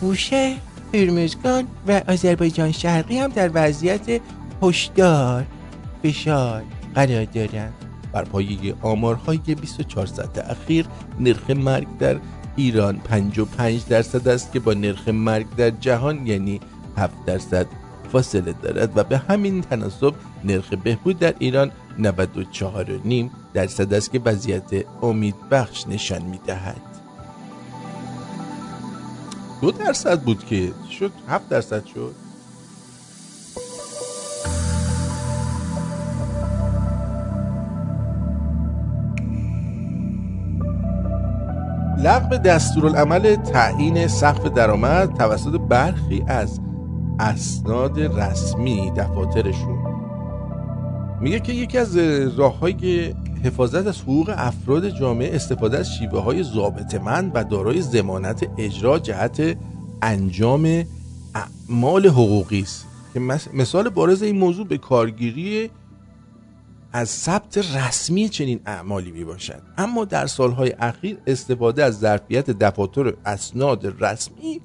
[0.00, 0.56] بوشه
[0.94, 4.20] هرمزگان و آذربایجان شرقی هم در وضعیت
[4.62, 5.46] هشدار
[6.06, 6.62] فشار
[6.94, 7.72] قرار دارند
[8.12, 10.86] بر پایه آمارهای 24 ساعت اخیر
[11.20, 12.16] نرخ مرگ در
[12.56, 16.60] ایران 55 درصد است که با نرخ مرگ در جهان یعنی
[16.96, 17.66] 7 درصد
[18.12, 20.14] فاصله دارد و به همین تناسب
[20.44, 22.04] نرخ بهبود در ایران 94.5
[23.54, 26.82] درصد است که وضعیت امید بخش نشان می دهد
[29.60, 32.25] دو درصد بود که شد 7 درصد شد.
[42.06, 46.60] لغو دستورالعمل تعیین سقف درآمد توسط برخی از
[47.18, 49.78] اسناد رسمی دفاترشون.
[51.20, 51.96] میگه که یکی از
[52.38, 53.14] راههای
[53.44, 59.56] حفاظت از حقوق افراد جامعه استفاده از شیوه های ضابطمند و دارای زمانت اجرا جهت
[60.02, 60.84] انجام
[61.34, 62.86] اعمال حقوقی است.
[63.14, 63.20] که
[63.54, 65.70] مثال بارز این موضوع به کارگیری
[66.96, 73.14] از ثبت رسمی چنین اعمالی می باشد اما در سالهای اخیر استفاده از ظرفیت دفاتر
[73.26, 74.60] اسناد رسمی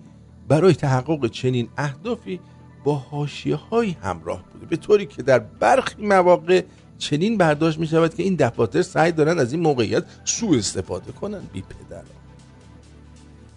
[0.47, 2.39] برای تحقق چنین اهدافی
[2.83, 4.65] با حاشیه های همراه بوده.
[4.65, 6.63] به طوری که در برخی مواقع
[6.97, 11.49] چنین برداشت می شود که این دفاتر سعی دارند از این موقعیت سوء استفاده کنند.
[11.53, 12.03] بی پدر.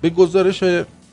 [0.00, 0.64] به گزارش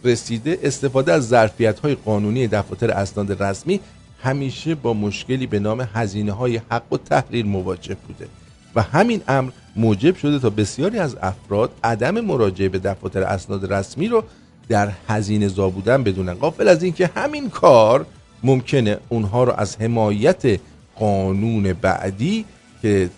[0.04, 3.80] رسیده استفاده از ظرفیت های قانونی دفاتر اسناد رسمی
[4.24, 8.28] همیشه با مشکلی به نام هزینه های حق و تحریر مواجه بوده
[8.76, 14.08] و همین امر موجب شده تا بسیاری از افراد عدم مراجعه به دفاتر اسناد رسمی
[14.08, 14.24] رو
[14.70, 16.34] در هزینه زا بودن بدونن.
[16.34, 18.06] قافل از اینکه همین کار
[18.44, 20.60] ممکنه اونها رو از حمایت
[20.96, 22.46] قانون بعدی
[22.82, 23.10] که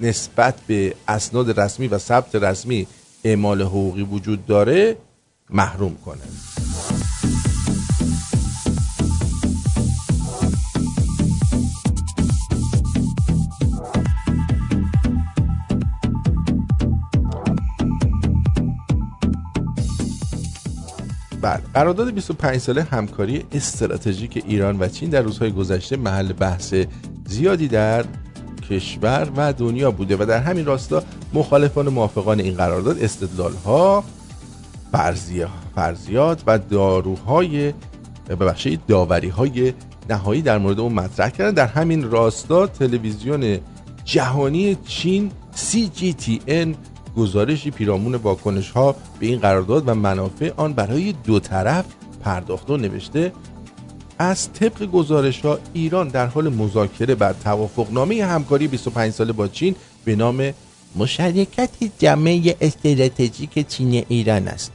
[0.00, 2.86] نسبت به اسناد رسمی و ثبت رسمی
[3.24, 4.96] اعمال حقوقی وجود داره
[5.50, 6.22] محروم کنه.
[21.42, 21.60] بله.
[21.74, 26.74] قرارداد 25 ساله همکاری استراتژیک ایران و چین در روزهای گذشته محل بحث
[27.26, 28.04] زیادی در
[28.70, 31.02] کشور و دنیا بوده و در همین راستا
[31.34, 34.04] مخالفان و موافقان این قرارداد استدلال ها
[35.74, 37.72] فرضیات و داروهای
[38.28, 39.72] ببخشید داوری های
[40.10, 41.50] نهایی در مورد اون مطرح کردن.
[41.50, 43.58] در همین راستا تلویزیون
[44.04, 46.74] جهانی چین CGTN
[47.16, 51.84] گزارشی پیرامون واکنش ها به این قرارداد و منافع آن برای دو طرف
[52.24, 53.32] پرداخته و نوشته
[54.18, 59.74] از طبق گزارش ها ایران در حال مذاکره بر توافقنامه همکاری 25 ساله با چین
[60.04, 60.52] به نام
[60.96, 64.72] مشارکت جمعه استراتژیک چین ایران است.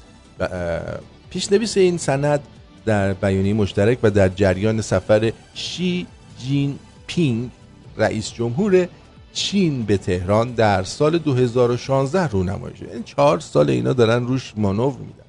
[1.30, 2.40] پیشنویس این سند
[2.86, 6.08] در بیانیه مشترک و در جریان سفر شی
[6.40, 7.50] جین پینگ
[7.98, 8.88] رئیس جمهور
[9.36, 14.94] چین به تهران در سال 2016 رونمایی شد این چهار سال اینا دارن روش مانور
[14.94, 15.26] میدن.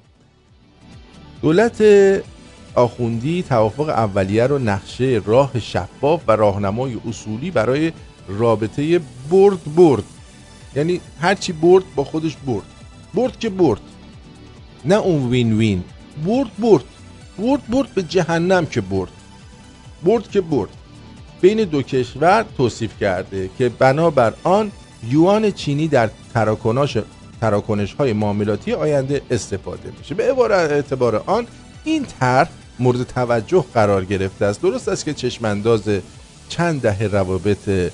[1.41, 1.83] دولت
[2.75, 7.91] آخوندی توافق اولیه رو نقشه راه شفاف و راهنمای اصولی برای
[8.27, 10.03] رابطه برد برد.
[10.75, 12.65] یعنی هرچی برد با خودش برد.
[13.13, 13.81] برد که برد.
[14.85, 15.83] نه اون وین وین.
[16.25, 16.83] برد برد.
[17.37, 19.11] برد برد به جهنم که برد.
[20.03, 20.69] برد که برد.
[21.41, 24.71] بین دو کشور توصیف کرده که بنابر آن
[25.09, 26.97] یوان چینی در تراکنش
[27.41, 30.15] تراکنش های معاملاتی آینده استفاده میشه.
[30.15, 31.47] به اعتبار آن
[31.83, 34.61] این طرح مورد توجه قرار گرفته است.
[34.61, 35.81] درست است که چشمانداز
[36.49, 37.91] چند دهه روابط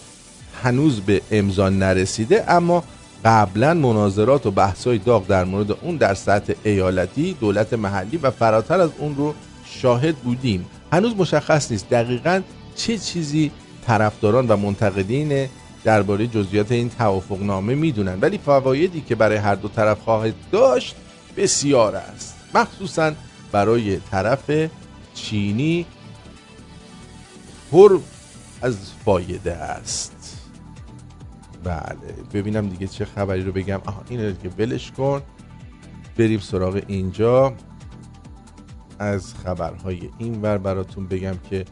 [0.64, 2.84] هنوز به امضا نرسیده اما
[3.26, 8.80] قبلا مناظرات و بحثای داغ در مورد اون در سطح ایالتی دولت محلی و فراتر
[8.80, 9.34] از اون رو
[9.66, 10.66] شاهد بودیم.
[10.94, 11.90] هنوز مشخص نیست.
[11.90, 12.42] دقیقا
[12.76, 13.52] چه چیزی
[13.86, 15.48] طرفداران و منتقدین
[15.84, 20.96] درباره جزئیات این توافقنامه می‌دونن؟ ولی فوایدی که برای هر دو طرف خواهد داشت
[21.38, 22.36] بسیار است.
[22.56, 23.12] مخصوصا
[23.52, 24.70] برای طرف
[25.14, 25.86] چینی
[27.72, 28.00] پر
[28.62, 30.40] از فایده است.
[31.64, 33.82] بله ببینم دیگه چه خبری رو بگم.
[33.86, 35.22] آها اینو که ولش کن.
[36.18, 37.54] بریم سراغ اینجا.
[39.00, 41.66] از خبرهای این ور براتون بگم که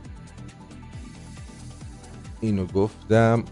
[2.42, 3.44] اینو گفتم.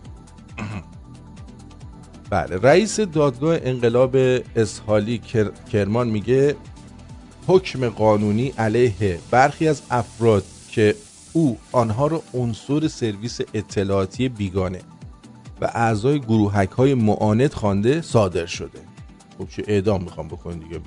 [2.30, 4.16] بله رئیس دادگاه انقلاب
[4.56, 5.22] اسحالی
[5.72, 6.56] کرمان میگه
[7.48, 10.96] حکم قانونی علیه برخی از افراد که
[11.34, 14.80] او آنها را عنصر سرویس اطلاعاتی بیگانه
[15.62, 18.80] و اعضای گروهک های معاند خوانده صادر شده.
[19.38, 20.80] خب چه اعدام می‌خوام بکنید دیگه؟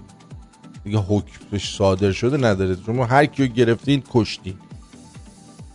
[0.84, 2.76] دیگه حکمش صادر شده نداره.
[2.86, 4.54] شما هر کیو گرفتین کشتین.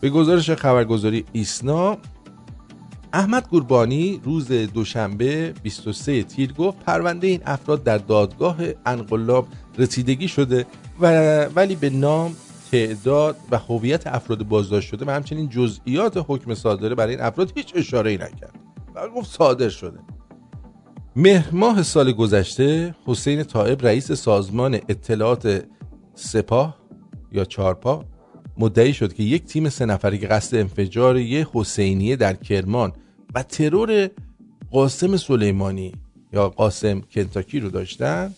[0.02, 1.98] به گزارش خبرگزاری ایسنا
[3.14, 9.48] احمد قربانی روز دوشنبه 23 تیر گفت پرونده این افراد در دادگاه انقلاب
[9.78, 10.66] رسیدگی شده
[11.00, 12.36] و ولی به نام
[12.72, 17.74] تعداد و هویت افراد بازداشت شده و همچنین جزئیات حکم صادره برای این افراد هیچ
[17.76, 18.54] اشاره ای نکرد.
[18.96, 20.00] و گفت صادر شده.
[21.16, 25.66] مهر سال گذشته حسین طائب رئیس سازمان اطلاعات
[26.16, 26.78] سپاه
[27.32, 28.06] یا چارپا
[28.60, 32.94] مدعی شد که یک تیم سه نفری که قصد انفجار یه حسینیه در کرمان
[33.36, 34.10] و ترور
[34.72, 35.92] قاسم سلیمانی
[36.34, 38.36] یا قاسم کنتاکی رو داشتن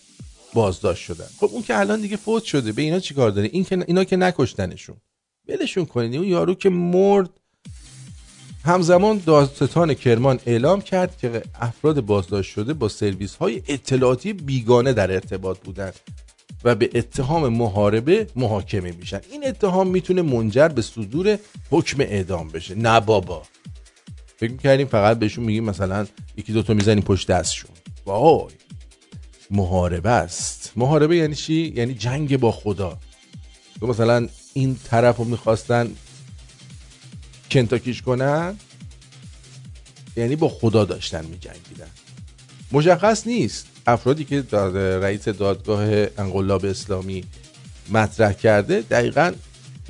[0.53, 1.25] بازداشت شدن.
[1.39, 4.15] خب اون که الان دیگه فوت شده به اینا چیکار داره؟ این که اینا که
[4.15, 4.95] نکشتنشون.
[5.47, 6.15] ولشون کنید.
[6.15, 7.29] اون یارو که مرد
[8.65, 15.11] همزمان دادستان کرمان اعلام کرد که افراد بازداشت شده با سرویس های اطلاعاتی بیگانه در
[15.11, 15.93] ارتباط بودند
[16.63, 19.21] و به اتهام محاربه محاکمه میشن.
[19.31, 21.39] این اتهام می‌تونه منجر به صدور
[21.71, 22.75] حکم اعدام بشه.
[22.75, 23.43] نه بابا.
[24.37, 26.07] فکر می‌کردیم فقط بهشون میگیم مثلا
[26.37, 27.71] یکی دوتا می‌زنیم پشت دستشون.
[28.05, 28.53] وای.
[29.51, 30.71] محاربه است.
[30.75, 32.97] محاربه یعنی چی؟ یعنی جنگ با خدا.
[33.79, 35.91] تو مثلا این طرف رو می‌خواستن
[37.51, 38.57] کنتاکیش کنن
[40.17, 41.89] یعنی با خدا داشتن میجنگیدن.
[42.71, 43.67] مشخص نیست.
[43.91, 44.43] افرادی که
[45.01, 45.83] رئیس دادگاه
[46.17, 47.23] انقلاب اسلامی
[47.91, 49.31] مطرح کرده دقیقا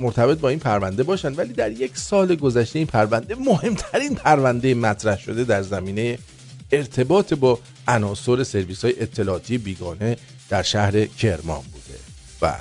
[0.00, 5.18] مرتبط با این پرونده باشن ولی در یک سال گذشته این پرونده مهمترین پرونده مطرح
[5.18, 6.18] شده در زمینه
[6.72, 10.16] ارتباط با عناصر سرویس های اطلاعاتی بیگانه
[10.48, 11.98] در شهر کرمان بوده
[12.40, 12.60] بله.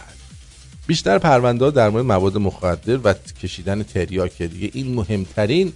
[0.87, 5.73] بیشتر پرونده در مورد مواد مخدر و کشیدن تریاک دیگه این مهمترین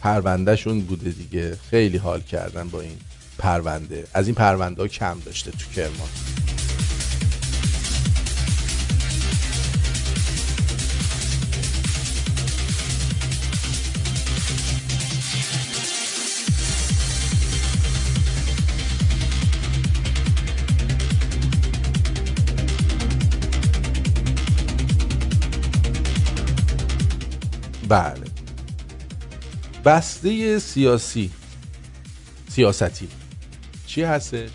[0.00, 1.56] پروندهشون بوده دیگه.
[1.70, 2.96] خیلی حال کردن با این
[3.38, 4.04] پرونده.
[4.14, 6.08] از این پرونده ها کم داشته تو کرمان.
[27.88, 28.27] بله.
[29.88, 31.30] بسته سیاسی
[32.48, 33.08] سیاستی.
[33.86, 34.48] چی هسته؟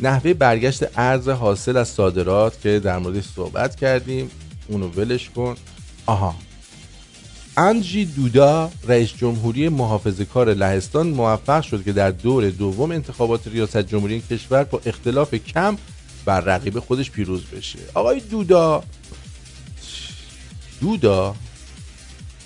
[0.00, 4.30] نحوه برگشت ارز حاصل از صادرات که در موردش صحبت کردیم.
[4.68, 5.56] اونو ولش کن.
[6.06, 6.34] آها.
[7.56, 13.78] انجی دودا رئیس جمهوری محافظه کار لهستان موفق شد که در دور دوم انتخابات ریاست
[13.78, 15.76] جمهوری کشور با اختلاف کم
[16.24, 17.78] بر رقیب خودش پیروز بشه.
[17.94, 18.82] آقای دودا
[20.80, 21.34] دودا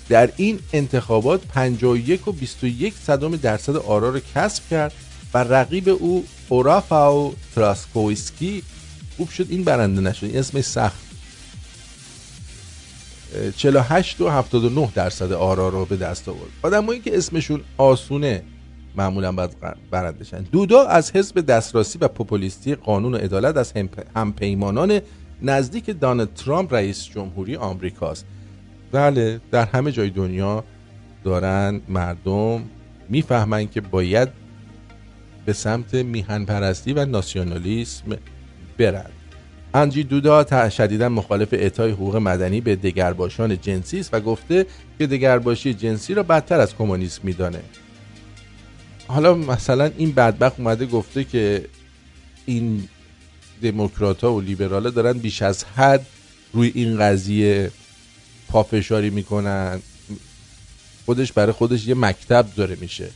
[0.09, 4.93] در این انتخابات 51 و 21 صدم درصد آرا را کسب کرد
[5.33, 8.63] و رقیب او رافاو تراسکویسکی
[9.17, 9.45] خوب شد.
[9.49, 10.25] این برنده نشد.
[10.25, 11.09] این اسم سخت.
[13.57, 16.49] 48 و 79 درصد آرا رو به دست آورد.
[16.61, 18.43] آدمایی که اسمشون آسونه
[18.95, 19.51] معمولا باید
[19.91, 20.41] برنده شن.
[20.41, 23.73] دودا از حزب دست راستی و پوپولیستی قانون و عدالت از
[24.15, 25.01] همپیمانان
[25.41, 28.25] نزدیک دانالد ترامپ رئیس جمهوری آمریکاست.
[28.91, 30.63] بله در همه جای دنیا
[31.23, 32.63] دارن مردم
[33.09, 34.29] می‌فهمن که باید
[35.45, 38.17] به سمت میهن پرستی و ناسیونالیسم
[38.77, 39.11] برند
[39.73, 44.65] انجی دودا شدیدا مخالف اعطای حقوق مدنی به دگرباشان جنسی است و گفته
[44.99, 47.61] که دگرباشی جنسی را بدتر از کمونیسم میدانه.
[49.07, 51.65] حالا مثلا این بدبخت اومده گفته که
[52.45, 52.83] این
[53.61, 56.05] دموکرات ها و لیبرال دارن بیش از حد
[56.53, 57.71] روی این قضیه
[58.49, 59.81] پافشاری می‌کنن.
[61.05, 63.09] خودش برای خودش یه مکتب داره میشه.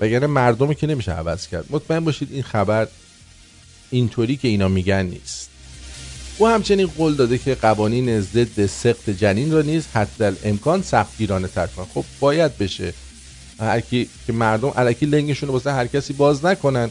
[0.00, 1.64] وگرنه مردمی که نمیشه عوض کرد.
[1.70, 2.88] مطمئن باشید این خبر
[3.90, 5.50] اینطوری که اینا میگن نیست.
[6.38, 11.66] او همچنین قول داده که قوانین ضد سخت جنین را نیز حتی امکان سختگیرانه تر
[11.66, 12.94] کنن خب باید بشه.
[13.60, 16.90] هر که مردم علکی لنگشون رو واسه هر کسی باز نکنن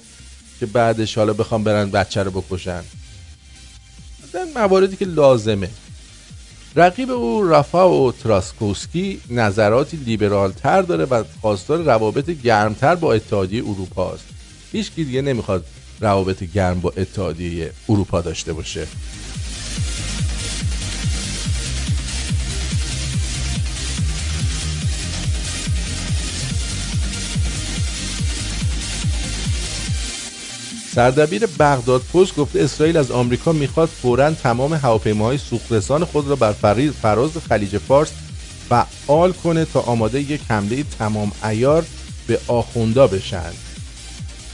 [0.59, 2.83] که بعدش حالا بخوام برن بچه رو بکشن.
[4.33, 5.69] در مواردی که لازمه.
[6.75, 9.21] رقیب او رافا و تراسکوسکی
[10.05, 14.25] لیبرال تر داره و خواستار روابط گرمتر با اتحادیه اروپا است.
[14.71, 15.65] هیچ دیگه نمی‌خواد
[16.01, 18.87] روابط گرم با اتحادیه اروپا داشته باشه.
[30.95, 36.51] سردبیر بغداد پست گفته اسرائیل از آمریکا می‌خواد فورا تمام هواپیماهای سوخترسان خود را بر
[37.01, 38.11] فراز خلیج فارس
[38.69, 41.85] فعال کنه تا آماده یک حمله تمام ایار
[42.27, 43.51] به آخوندا بشن.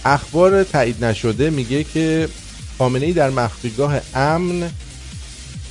[0.05, 2.29] اخبار تایید نشده میگه که
[2.77, 4.69] خامنه ای در مخفیگاه امن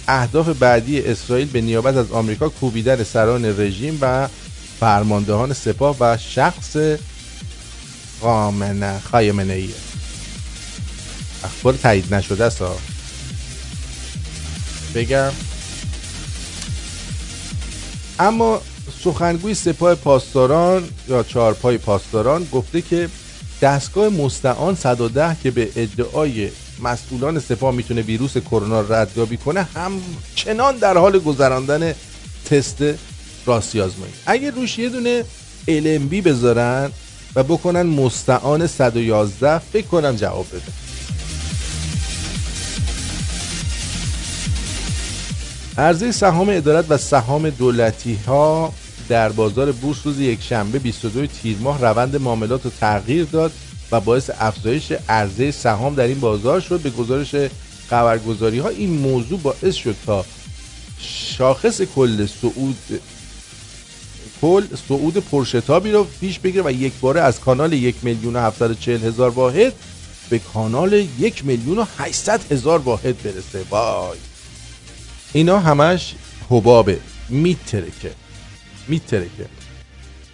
[0.08, 4.28] اهداف بعدی اسرائیل به نیابت از آمریکا کوبیدن سران رژیم و
[4.80, 6.76] فرماندهان سپاه و شخص
[8.20, 9.87] خامنه خایمنه ایه
[11.44, 12.62] اخبار تایید نشده است
[14.94, 15.32] بگم.
[18.18, 18.60] اما
[19.04, 23.08] سخنگوی سپاه پاسداران یا چهارپای پاسداران گفته که
[23.62, 30.98] دستگاه مستعان 110 که به ادعای مسئولان سپاه می‌تونه ویروس کرونا ردیابی کنه همچنان در
[30.98, 31.94] حال گذراندن
[32.50, 32.84] تست
[33.46, 35.24] راستی آزمایی اگه روش یه دونه
[35.68, 36.90] LMB بذارن
[37.34, 40.87] و بکنن مستعان 111 فکر کنم جواب بده.
[45.78, 48.72] عرضه سهام ادارت و سهام دولتی ها
[49.08, 53.52] در بازار بورس روز یک شنبه 22 تیر ماه روند معاملات رو تغییر داد
[53.92, 56.80] و باعث افزایش عرضه سهام در این بازار شد.
[56.80, 57.34] به گزارش
[57.90, 60.24] خبرگزاری ها این موضوع باعث شد تا
[61.00, 63.00] شاخص کل سعود
[64.40, 68.50] کل سعود پرشتابی رو پیش بگیره و یک باره از کانال یک میلیون و
[68.86, 69.72] هزار واحد
[70.30, 71.84] به کانال یک میلیون و
[72.50, 73.64] هزار واحد برسه.
[73.70, 74.27] وای!
[75.32, 76.14] اینا همش
[76.50, 76.98] حبابه.
[77.28, 78.12] میترکه.
[78.88, 79.46] میترکه.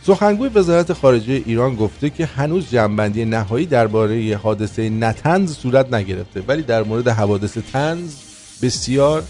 [0.06, 6.62] سخنگوی وزارت خارجه ایران گفته که هنوز جنبندی نهایی درباره حادثه نتنز صورت نگرفته ولی
[6.62, 8.14] در مورد حوادث تنز
[8.62, 9.24] بسیار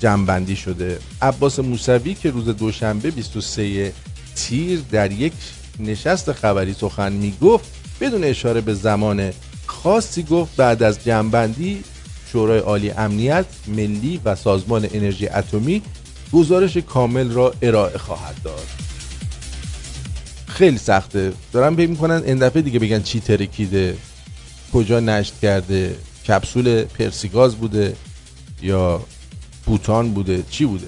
[0.00, 0.98] جنبندی شده.
[1.22, 3.92] عباس موسوی که روز دوشنبه 23
[4.36, 5.32] تیر در یک
[5.78, 7.64] نشست خبری سخن می گفت
[8.00, 9.32] بدون اشاره به زمان
[9.66, 11.84] خاصی گفت بعد از جنبندی
[12.36, 15.82] شورای عالی امنیت ملی و سازمان انرژی اتمی
[16.32, 18.66] گزارش کامل را ارائه خواهد داد.
[20.46, 21.32] خیلی سخته.
[21.52, 23.96] دارم فکر می‌کنن این دفعه دیگه بگن چی ترکیده
[24.72, 25.96] کجا نشت کرده
[26.28, 27.96] کپسول پرسی‌گاز بوده
[28.62, 29.02] یا
[29.66, 30.86] بوتان بوده چی بوده؟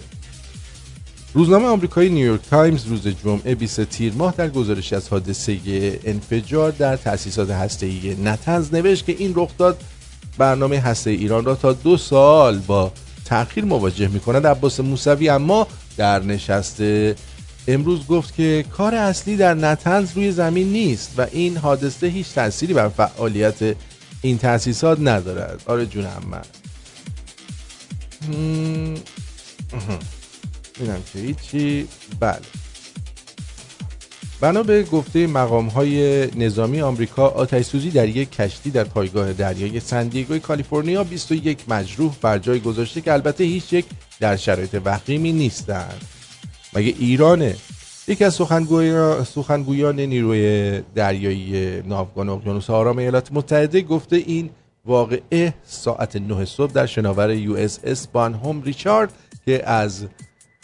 [1.35, 5.59] روزنامه آمریکایی نیویورک تایمز روز جمعه 20 تیر ماه در گزارش از حادثه
[6.05, 9.81] انفجار در تأسیسات هسته‌ای نتنز نوشت که این رخداد
[10.39, 12.93] برنامه هسته‌ای ایران را تا دو سال با
[13.25, 15.67] تأخیر مواجه می کند عباس موسوی اما
[15.97, 16.83] در نشست
[17.69, 22.75] امروز گفت که کار اصلی در نتنز روی زمین نیست و این حادثه هیچ تأثیری
[22.75, 23.77] بر فعالیت
[24.23, 25.63] این تأسیسات ندارد.
[25.67, 26.43] آره جونم من
[30.81, 31.89] اینم که هیچی.
[32.21, 32.41] بله.
[34.41, 39.81] بنا به گفته مقام های نظامی آمریکا آتش سوزی در یک کشتی در پایگاه دریای
[39.81, 43.85] سندیگوی کالیفرنیا 21 مجروح بر جای گذاشته که البته هیچ یک
[44.21, 46.05] در شرایط وخیمی نیستند.
[46.75, 47.57] مگه ایرانه؟
[48.09, 48.35] یکی از
[49.29, 54.51] سخنگویان نیروی دریایی ناوگان اقیانوس آرام ایالات متحده گفته این
[54.85, 59.13] واقعه ساعت 9 صبح در شناور یو اس اس بانهوم ریچارد
[59.45, 60.07] که از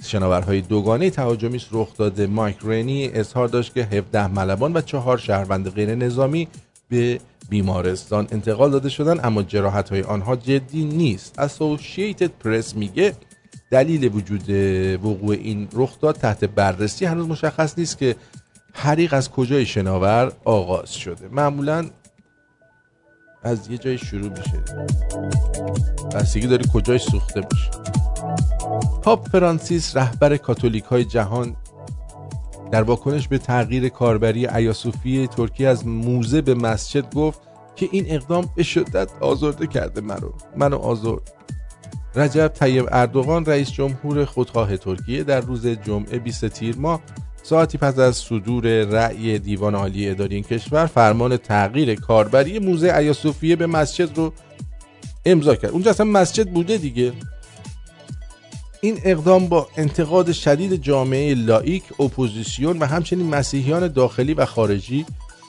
[0.04, 2.26] شناورهای دوگانه تهاجمی رخ داده.
[2.26, 6.48] مایک رینی اظهار داشت که 17 ملوان و چهار شهروند غیر نظامی
[6.88, 11.38] به بیمارستان انتقال داده شدن اما جراحت های آنها جدی نیست.
[11.38, 13.14] اسوشیتد پرس میگه
[13.70, 14.50] دلیل وجود
[15.04, 18.16] وقوع این رخ داد تحت بررسی هنوز مشخص نیست که
[18.72, 21.28] حریق از کجای شناور آغاز شده.
[21.32, 21.86] معمولا
[23.44, 24.64] از یه جای شروع میشه.
[26.14, 27.70] بستگی داری کجای سوخته باشه.
[29.02, 31.56] پاپ فرانسیس رهبر کاتولیک های جهان
[32.70, 37.40] در واکنش به تغییر کاربری ایاسوفی ترکیه از موزه به مسجد گفت
[37.76, 41.32] که این اقدام به شدت آزرده کرده منو منو آزرد.
[42.16, 47.00] رجب طیب اردوغان رئیس جمهور خودخواه ترکیه در روز جمعه 20 تیر ماه
[47.44, 53.56] ساعتی پس از صدور رأی دیوان عالی اداری این کشور فرمان تغییر کاربری موزه ایاصوفیه
[53.56, 54.32] به مسجد رو
[55.24, 57.12] امضا کرد اونجا اصلا مسجد بوده دیگه
[58.80, 65.06] این اقدام با انتقاد شدید جامعه لائیک، اپوزیسیون و همچنین مسیحیان داخلی و خارجی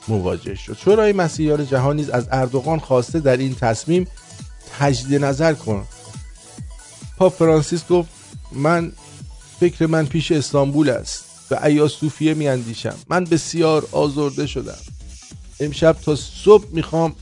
[0.07, 0.77] مواجه شد.
[0.77, 4.07] شورای مسیحیان جهان از اردوغان خواسته در این تصمیم
[4.79, 5.83] تجدید نظر کن.
[7.17, 8.09] پاپ فرانسیس گفت
[8.51, 8.91] من
[9.59, 14.77] فکر من پیش استانبول است به می اندیشم من بسیار آزرده شدم.
[15.59, 17.15] امشب تا صبح می‌خوام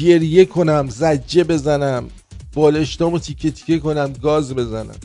[0.00, 2.08] گریه کنم زجه بزنم
[2.54, 4.96] بالشتامو تیکه تیکه کنم گاز بزنم.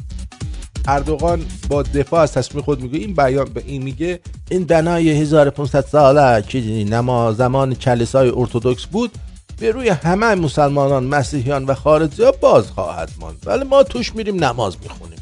[0.88, 4.20] اردوغان با دفاع از تصمیم خود میگه این بیان به این میگه
[4.52, 6.60] این بنای 1500 ساله که
[6.90, 9.12] نما زمان کلیسای ارتودکس بود
[9.60, 13.44] به روی همه مسلمانان مسیحیان و خارجی باز خواهد ماند.
[13.46, 15.20] ولی ما توش میریم نماز می‌خونیم.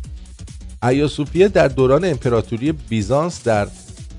[0.83, 3.67] ایاسوفیه در دوران امپراتوری بیزانس در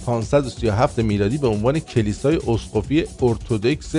[0.07, 3.95] 537 میلادی به عنوان کلیسای اسقفی ارتودکس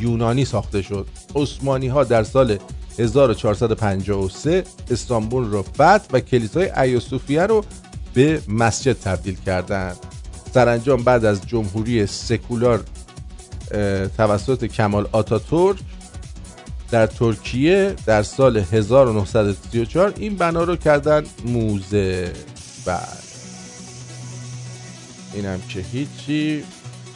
[0.00, 1.06] یونانی ساخته شد.
[1.36, 2.58] عثمانی ها در سال
[2.98, 7.64] 1453 استانبول رو فتح و کلیسای ایوسوفیه رو
[8.14, 9.96] به مسجد تبدیل کردند.
[10.54, 12.84] سرانجام بعد از جمهوری سکولار
[14.16, 15.78] توسط کمال آتاتورک
[16.90, 22.32] در ترکیه در سال 1934 این بنا رو کردن موزه.
[22.86, 22.98] بله.
[25.34, 26.64] اینم که هیچی.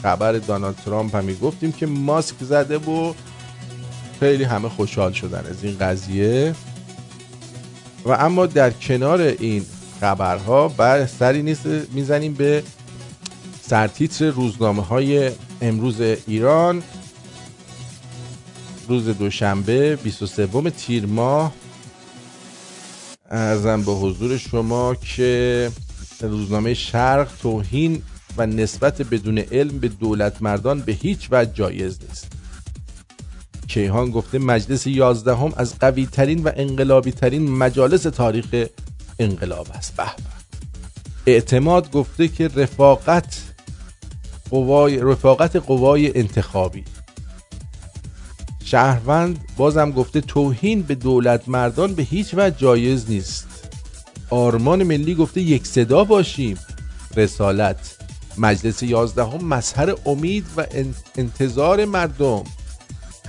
[0.02, 3.14] خبر دانالد ترامپ هم گفتیم که ماسک زده و
[4.20, 6.54] خیلی همه خوشحال شدن از این قضیه.
[8.04, 9.64] و اما در کنار این
[10.00, 12.62] خبرها بر سری نیست می‌زنیم به
[13.62, 16.82] سرتیتر روزنامه های امروز ایران.
[18.88, 21.52] روز دوشنبه 23 تیر ماه.
[23.30, 25.70] ارزم به حضور شما که
[26.20, 28.02] روزنامه شرق توهین
[28.36, 32.32] و نسبت بدون علم به دولت مردان به هیچ وجه جایز نیست.
[33.68, 38.66] کیهان گفته مجلس یازدهم از قوی ترین و انقلابی ترین مجالس تاریخ
[39.18, 39.94] انقلاب است.
[39.96, 40.14] به.
[41.26, 43.42] اعتماد گفته که رفاقت
[44.50, 46.84] قوای رفاقت قوای انتخابی.
[48.72, 53.46] شهروند بازم گفته توهین به دولت مردان به هیچ وجه جایز نیست.
[54.30, 56.58] آرمان ملی گفته یک صدا باشیم.
[57.16, 57.96] رسالت.
[58.38, 60.66] مجلس یازدهم مظهر امید و
[61.16, 62.44] انتظار مردم.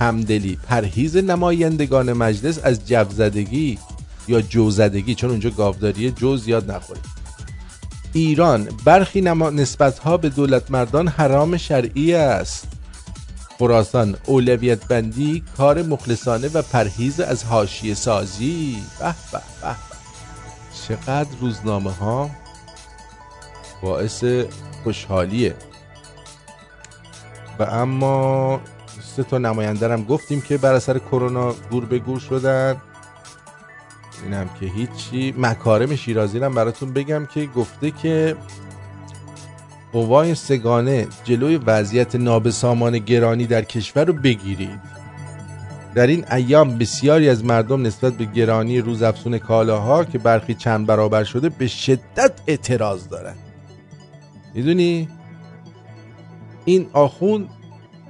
[0.00, 3.78] همدلی پرهیز نمایندگان مجلس از جوزدگی
[4.28, 7.04] یا جوزدگی چون اونجا گاوداری جو زیاد نخورید
[8.12, 12.73] ایران برخی نما نسبت ها به دولت مردان حرام شرعی است.
[13.58, 18.82] خراسان اولویت بندی کار مخلصانه و پرهیز از حاشیه سازی.
[19.00, 19.76] به به به.
[20.88, 22.30] چقدر روزنامه ها
[23.82, 24.24] باعث
[24.82, 25.54] خوشحالیه.
[27.58, 28.60] و اما
[29.16, 32.76] سه تا نماینده هم گفتیم که بر اثر کرونا گور به گور شدن.
[34.24, 35.34] اینم که هیچی.
[35.38, 38.36] مکارم شیرازی هم براتون بگم که گفته که
[39.94, 44.80] قوای سگانه جلوی وضعیت نابسامان گرانی در کشور رو بگیرید.
[45.94, 51.24] در این ایام بسیاری از مردم نسبت به گرانی روزافزون کالاها که برخی چند برابر
[51.24, 53.34] شده به شدت اعتراض دارن
[54.54, 55.08] می‌دونی؟
[56.64, 57.48] این آخون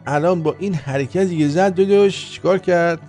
[0.07, 3.01] الان با این حرکت یه زد جلوش چیکار کرد؟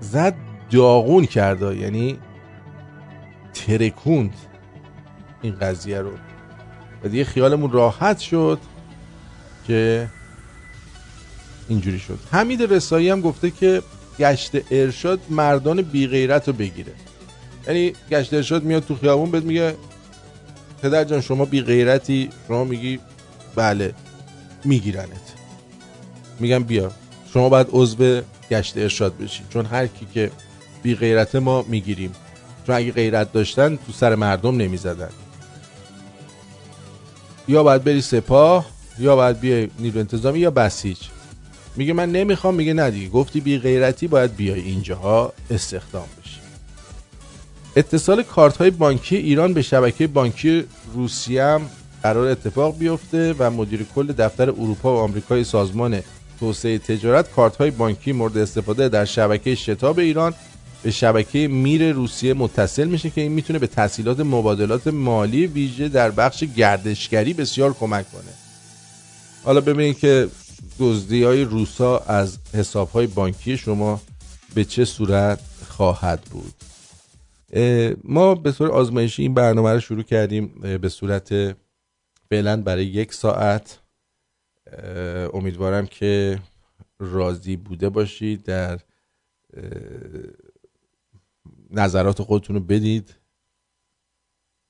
[0.00, 0.34] زد
[0.70, 2.18] داغون کرده یعنی
[3.54, 4.34] ترکوند
[5.42, 6.12] این قضیه رو.
[7.04, 8.58] و دیگه خیالمون راحت شد
[9.66, 10.08] که
[11.68, 12.18] اینجوری شد.
[12.30, 13.82] حمید رسایی هم گفته که
[14.18, 16.92] گشت ارشاد مردان بی غیرت رو بگیره.
[17.66, 19.76] یعنی گشت ارشاد میاد تو خیابون بهت میگه
[20.82, 22.98] پدر جان شما بی غیرتی شما میگی
[23.54, 23.94] بله
[24.64, 25.34] میگیرنت.
[26.40, 26.90] میگم بیا
[27.34, 28.20] شما باید عضو
[28.50, 29.42] گشت ارشاد بشی.
[29.50, 30.30] چون هر کی که
[30.82, 32.12] بی غیرت ما می‌گیریم.
[32.66, 35.10] چون اگه غیرت داشتن تو سر مردم نمی‌زدن.
[37.50, 38.66] یا باید بری سپاه
[38.98, 40.98] یا باید بیای نیرو انتظامی یا بسیج.
[41.76, 44.60] میگه من نمی‌خوام میگه ندیگه گفتی بی غیرتی باید بیای.
[44.60, 46.40] اینجاها استخدام بشی.
[47.76, 51.62] اتصال کارت های بانکی ایران به شبکه بانکی روسیه هم
[52.02, 56.00] قرار اتفاق بیفته و مدیر کل دفتر اروپا و آمریکای سازمان
[56.40, 60.34] توسعه تجارت کارت های بانکی مورد استفاده در شبکه شتاب ایران
[60.82, 66.10] به شبکه میر روسیه متصل میشه که این می‌تونه به تحصیلات مبادلات مالی ویژه در
[66.10, 68.32] بخش گردشگری بسیار کمک کنه.
[69.44, 70.28] حالا ببینید که
[70.78, 74.00] دزدی های روسا از حساب های بانکی شما
[74.54, 76.54] به چه صورت خواهد بود.
[78.04, 80.46] ما به طور آزمایشی این برنامه رو شروع کردیم
[80.82, 81.56] به صورت
[82.30, 83.78] فعلا برای یک ساعت.
[85.32, 86.38] امیدوارم که
[86.98, 88.78] راضی بوده باشید در
[91.70, 93.14] نظرات خودتون رو بدید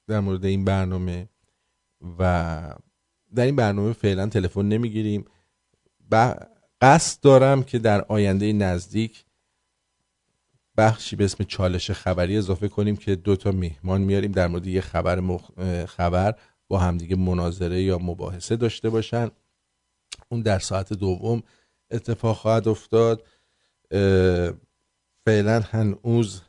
[0.09, 1.29] در مورد این برنامه
[2.19, 2.75] و
[3.35, 5.25] در این برنامه فعلا تلفن نمی‌گیریم.
[6.81, 9.25] قصد دارم که در آینده نزدیک
[10.77, 14.81] بخشی به اسم چالش خبری اضافه کنیم که دو تا میهمان میاریم در مورد یه
[14.81, 15.51] خبر مخ...
[15.87, 16.35] خبر
[16.69, 19.31] با همدیگه مناظره یا مباحثه داشته باشن.
[20.29, 21.43] اون در ساعت دوم
[21.91, 23.27] اتفاق خواهد افتاد.
[25.25, 26.43] فعلا هنوز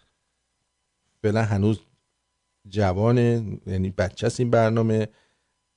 [1.21, 1.79] فعلا هنوز
[2.67, 5.07] جوانه یعنی بچه این برنامه.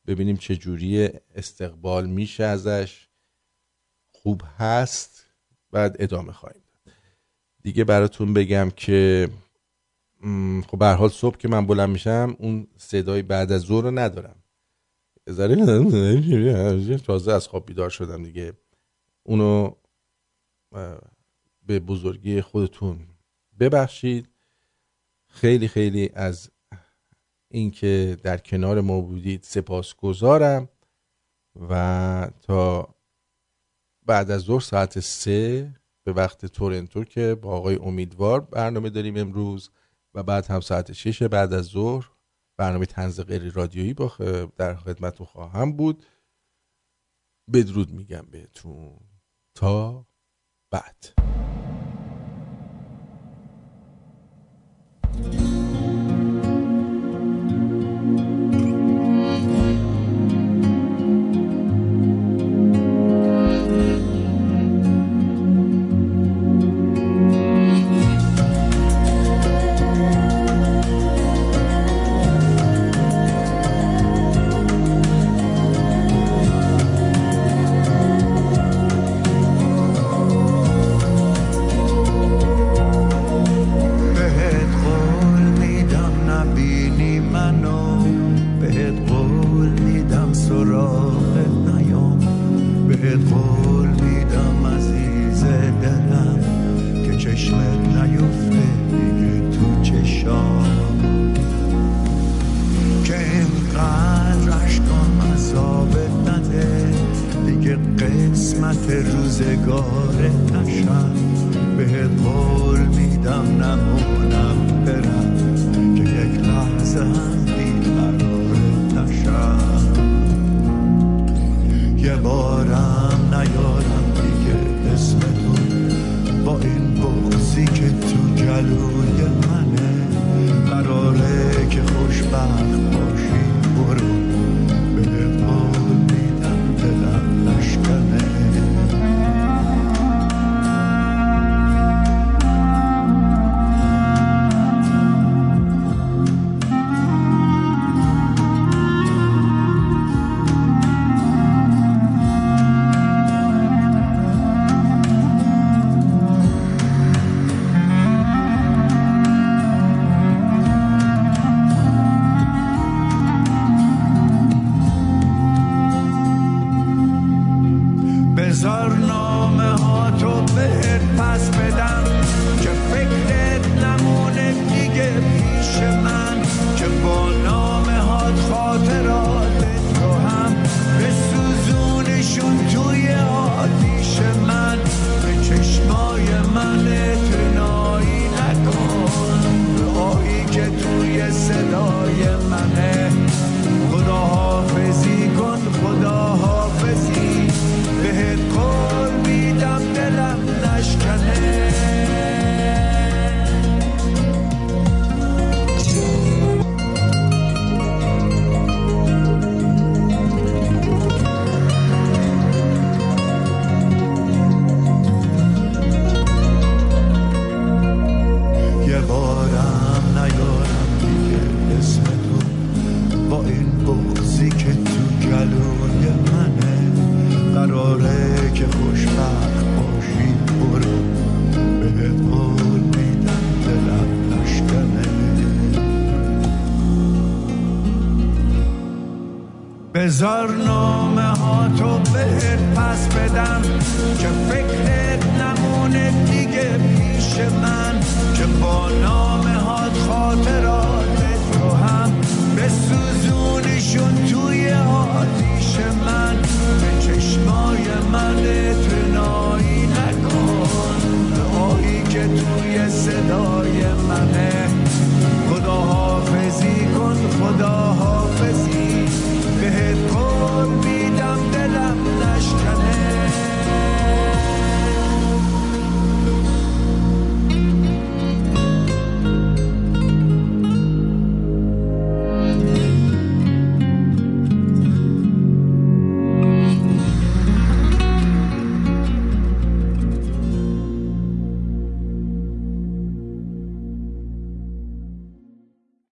[0.07, 3.09] ببینیم چه جوری استقبال میشه ازش.
[4.13, 5.27] خوب هست
[5.71, 6.63] بعد ادامه خواهیم
[7.63, 9.29] دیگه براتون بگم که
[10.67, 14.43] خب به حال صبح که من بلند میشم اون صدای بعد از ظهر رو ندارم.
[17.05, 18.53] تازه از خواب بیدار شدم دیگه.
[19.23, 19.75] اونو
[21.67, 22.99] به بزرگی خودتون
[23.61, 24.29] ببخشید.
[25.35, 26.51] خیلی خیلی از
[27.51, 30.69] اینکه در کنار ما بودید سپاسگزارم
[31.69, 32.95] و تا
[34.07, 35.75] بعد از ظهر ساعت سه
[36.07, 39.71] به وقت تورنتو که با آقای امیدوار برنامه داریم امروز
[40.15, 42.11] و بعد هم ساعت 6 بعد از ظهر
[42.59, 44.13] برنامه تنز غیر رادیویی با
[44.57, 46.07] در خدمتتون خواهم بود.
[47.53, 49.01] بدرود میگم بهتون.
[49.55, 50.07] تا
[50.71, 51.15] بعد.